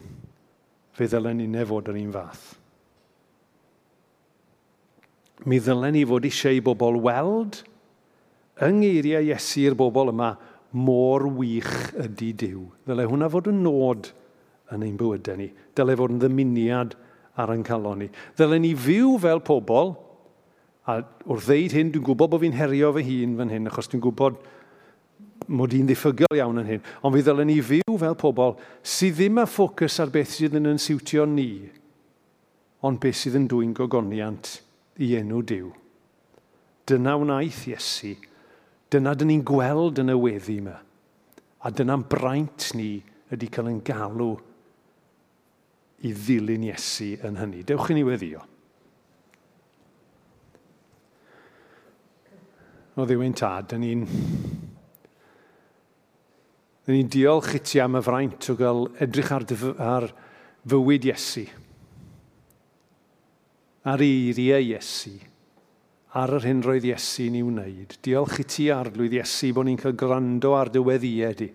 fe 1.00 1.08
ddylen 1.08 1.38
ni 1.40 1.48
nefod 1.48 1.88
yr 1.88 1.96
un 1.96 2.12
fath. 2.12 2.46
Mi 5.48 5.56
ddylen 5.56 5.96
ni 5.96 6.04
fod 6.04 6.26
eisiau 6.28 6.58
i 6.58 6.64
bobl 6.64 7.00
weld 7.00 7.62
yng 8.60 8.82
ngeiriau 8.82 9.30
Iesu 9.30 9.64
i'r 9.64 9.76
bobl 9.78 10.12
yma 10.12 10.34
mor 10.76 11.24
wych 11.38 11.72
ydy 12.04 12.34
Dyw. 12.42 12.66
Ddylai 12.84 13.08
hwnna 13.08 13.30
fod 13.32 13.48
yn 13.48 13.62
nod 13.64 14.10
yn 14.74 14.84
ein 14.84 14.98
bywydau 15.00 15.40
ni. 15.40 15.48
Dyle 15.74 15.96
fod 15.96 16.12
yn 16.12 16.20
ddymuniad 16.20 16.94
ar 17.40 17.54
yn 17.54 17.64
calon 17.64 18.04
ni. 18.04 18.10
Dyle 18.36 18.60
ni 18.60 18.74
fyw 18.76 19.16
fel 19.22 19.40
pobl, 19.46 19.94
a 20.84 21.00
wrth 21.24 21.48
ddeud 21.48 21.76
hyn, 21.78 21.94
dwi'n 21.94 22.04
gwybod 22.04 22.34
bod 22.34 22.44
fi'n 22.44 22.58
herio 22.58 22.92
fy 22.96 23.06
hun 23.08 23.38
fan 23.40 23.54
hyn, 23.54 23.70
achos 23.72 23.88
dwi'n 23.88 24.04
gwybod 24.04 24.36
mod 25.48 25.74
i'n 25.74 25.88
ddiffygol 25.88 26.38
iawn 26.38 26.61
yn 26.62 26.68
hyn, 26.68 26.83
ond 27.03 27.16
fi 27.16 27.22
ddylen 27.24 27.48
ni 27.50 27.61
fyw 27.64 27.98
fel 28.00 28.16
pobl 28.18 28.57
sydd 28.83 29.16
ddim 29.18 29.40
â 29.42 29.46
ffocws 29.48 30.00
ar 30.03 30.12
beth 30.12 30.35
sydd 30.37 30.59
yn 30.61 30.72
yn 30.72 30.83
siwtio 30.83 31.26
ni, 31.29 31.53
ond 32.87 33.00
beth 33.03 33.18
sydd 33.22 33.38
yn 33.40 33.48
dwy'n 33.50 33.76
gogoniant 33.76 34.59
i 35.00 35.14
enw 35.18 35.40
Dyw. 35.46 35.70
Dyna 36.90 37.16
wnaeth 37.20 37.64
Iesu. 37.70 38.16
Dyna 38.90 39.14
dyn 39.14 39.31
ni'n 39.31 39.44
gweld 39.46 40.00
yn 40.03 40.12
y 40.12 40.16
weddi 40.18 40.59
yma. 40.61 40.76
A 41.62 41.70
dyna'n 41.70 42.07
braint 42.11 42.70
ni 42.74 42.96
ydy 43.31 43.48
cael 43.53 43.70
yn 43.70 43.83
galw 43.87 44.33
i 46.03 46.14
ddilyn 46.16 46.66
Iesu 46.70 47.12
yn 47.26 47.38
hynny. 47.38 47.62
Dewch 47.68 47.92
i 47.92 47.96
ni 47.96 48.05
weddio. 48.07 48.42
O 52.98 53.07
ddiwyn 53.07 53.37
tad, 53.38 53.70
dyn 53.70 53.85
ni'n 53.85 54.03
Rydyn 56.90 57.05
ni'n 57.07 57.11
diolch 57.12 57.53
i 57.55 57.61
ti 57.62 57.79
am 57.79 57.94
y 57.94 58.00
fraint 58.03 58.48
o 58.50 58.57
gael 58.59 58.88
edrych 58.98 59.29
ar, 59.31 59.44
dyf, 59.46 59.61
ar 59.79 60.09
fywyd 60.66 61.05
Iesu. 61.07 61.44
Ar 63.87 64.03
eiriau 64.03 64.64
Iesu. 64.72 65.12
Ar 66.18 66.33
yr 66.35 66.48
hyn 66.48 66.64
roedd 66.66 66.88
Iesu 66.88 67.29
ni 67.31 67.44
wneud. 67.46 67.94
Diolch 68.03 68.40
i 68.42 68.46
ti 68.50 68.66
arglwydd 68.74 69.14
Iesu 69.20 69.53
bod 69.55 69.68
ni'n 69.68 69.79
cael 69.79 69.94
gwrando 69.94 70.57
ar 70.59 70.72
dyweddiau 70.74 71.37
di. 71.38 71.46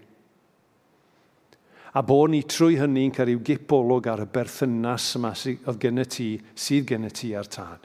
A 2.00 2.04
bod 2.04 2.32
ni 2.32 2.40
trwy 2.48 2.78
hynny'n 2.80 3.12
cael 3.16 3.34
i'w 3.34 3.42
gipolwg 3.44 4.08
ar 4.14 4.24
y 4.24 4.28
berthynas 4.32 5.10
yma 5.20 5.34
oedd 5.36 5.82
gen 5.84 6.00
ti, 6.08 6.30
sydd 6.56 6.88
gen 6.94 7.10
ti 7.12 7.34
ar 7.36 7.52
tad. 7.52 7.84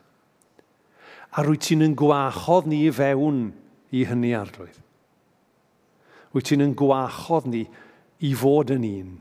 A 1.35 1.43
rwy 1.43 1.59
ti'n 1.59 1.83
yn 1.89 1.99
gwachodd 1.99 2.71
ni 2.71 2.85
i 2.87 2.95
fewn 2.95 3.43
i 3.91 4.07
hynny 4.07 4.37
arglwydd. 4.39 4.79
Wyt 6.35 6.47
ti'n 6.51 6.63
yn 6.63 6.77
gwachodd 6.79 7.49
ni 7.51 7.65
i 8.27 8.31
fod 8.39 8.71
yn 8.75 8.87
un. 8.87 9.17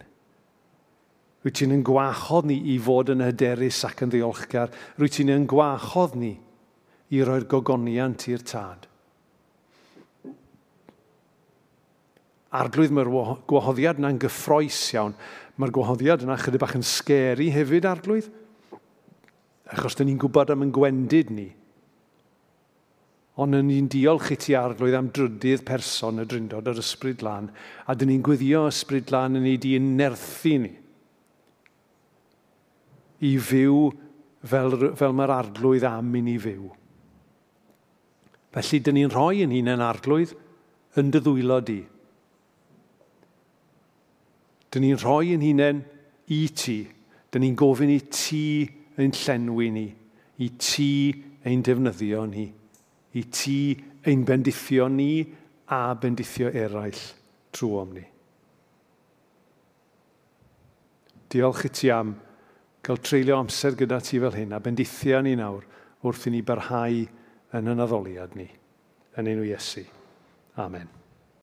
Wyt 1.45 1.57
ti'n 1.57 1.73
yn 1.73 1.85
gwachodd 1.87 2.49
ni 2.49 2.59
i 2.73 2.77
fod 2.83 3.09
yn 3.15 3.23
hyderus 3.25 3.81
ac 3.87 4.03
yn 4.05 4.13
ddiolchgar. 4.13 4.73
Wyt 5.01 5.17
ti'n 5.17 5.33
yn 5.33 5.47
gwachodd 5.49 6.17
ni 6.19 6.35
i 7.09 7.23
roi'r 7.25 7.47
gogoniant 7.49 8.27
i'r 8.29 8.45
tad. 8.45 8.85
Arglwydd 12.59 12.93
mae'r 12.97 13.09
gwahoddiad 13.49 14.01
yna'n 14.01 14.21
gyffroes 14.21 14.81
iawn. 14.93 15.15
Mae'r 15.57 15.73
gwahoddiad 15.73 16.25
yna 16.25 16.37
chydig 16.41 16.61
bach 16.61 16.77
yn 16.77 16.85
scary 16.85 17.49
hefyd 17.53 17.85
arglwydd. 17.89 18.29
Achos 19.69 19.97
dyn 19.97 20.09
ni'n 20.09 20.21
gwybod 20.21 20.53
am 20.53 20.65
yn 20.65 20.73
gwendid 20.73 21.33
ni 21.33 21.49
ond 23.39 23.55
yn 23.55 23.69
ni'n 23.69 23.87
diolch 23.91 24.33
i 24.35 24.37
ti 24.39 24.55
arglwydd 24.57 24.97
am 24.97 25.09
drydydd 25.15 25.63
person 25.67 26.19
y 26.19 26.27
drindod 26.27 26.67
yr 26.67 26.81
ysbryd 26.81 27.23
lan, 27.23 27.47
a 27.87 27.95
dyn 27.95 28.11
ni'n 28.11 28.25
gwyddio 28.25 28.65
ysbryd 28.67 29.13
lan 29.15 29.39
yn 29.39 29.47
ei 29.47 29.59
di 29.61 29.77
nerthu 29.79 30.57
ni 30.65 30.75
i 33.19 33.35
fyw 33.43 33.79
fel, 34.47 34.75
fel 34.95 35.15
mae'r 35.15 35.33
arglwydd 35.35 35.85
am 35.87 36.13
i 36.15 36.21
ni 36.23 36.35
fyw. 36.39 36.69
Felly, 38.55 38.79
dyn 38.81 38.97
ni'n 38.97 39.13
rhoi 39.13 39.43
yn 39.45 39.53
hunain 39.53 39.83
arglwydd 39.85 40.33
yn 40.99 41.11
dy 41.13 41.21
ddwylo 41.21 41.59
di. 41.65 41.79
Dyn 44.69 44.85
ni'n 44.85 45.01
rhoi 45.01 45.35
yn 45.35 45.43
hunain 45.45 45.83
i 46.33 46.41
ti. 46.55 46.79
Dyn 47.29 47.45
ni'n 47.45 47.57
gofyn 47.59 47.91
i 47.93 47.99
ti 48.07 48.45
ein 48.99 49.13
llenwi 49.15 49.69
ni, 49.73 49.87
i 50.43 50.47
ti 50.59 50.91
ein 51.47 51.61
defnyddio 51.65 52.25
ni 52.29 52.47
i 53.17 53.23
ti 53.29 53.59
ein 54.05 54.23
bendithio 54.25 54.87
ni 54.87 55.25
a 55.73 55.95
bendithio 55.95 56.51
eraill 56.51 57.01
trwy 57.51 57.79
omni. 57.81 58.05
Diolch 61.29 61.65
i 61.65 61.73
ti 61.73 61.91
am 61.93 62.13
gael 62.85 63.01
treulio 63.05 63.37
amser 63.37 63.75
gyda 63.77 63.99
ti 64.01 64.21
fel 64.21 64.37
hyn 64.37 64.55
a 64.55 64.61
bendithio 64.63 65.21
ni 65.21 65.35
nawr 65.37 65.65
wrth 66.03 66.29
i 66.29 66.33
ni 66.33 66.45
barhau 66.45 67.03
yn 67.57 67.73
y 67.73 67.75
naddoliad 67.75 68.37
ni. 68.39 68.47
Yn 69.17 69.33
enw 69.33 69.49
Iesu. 69.49 69.85
Amen. 70.61 70.98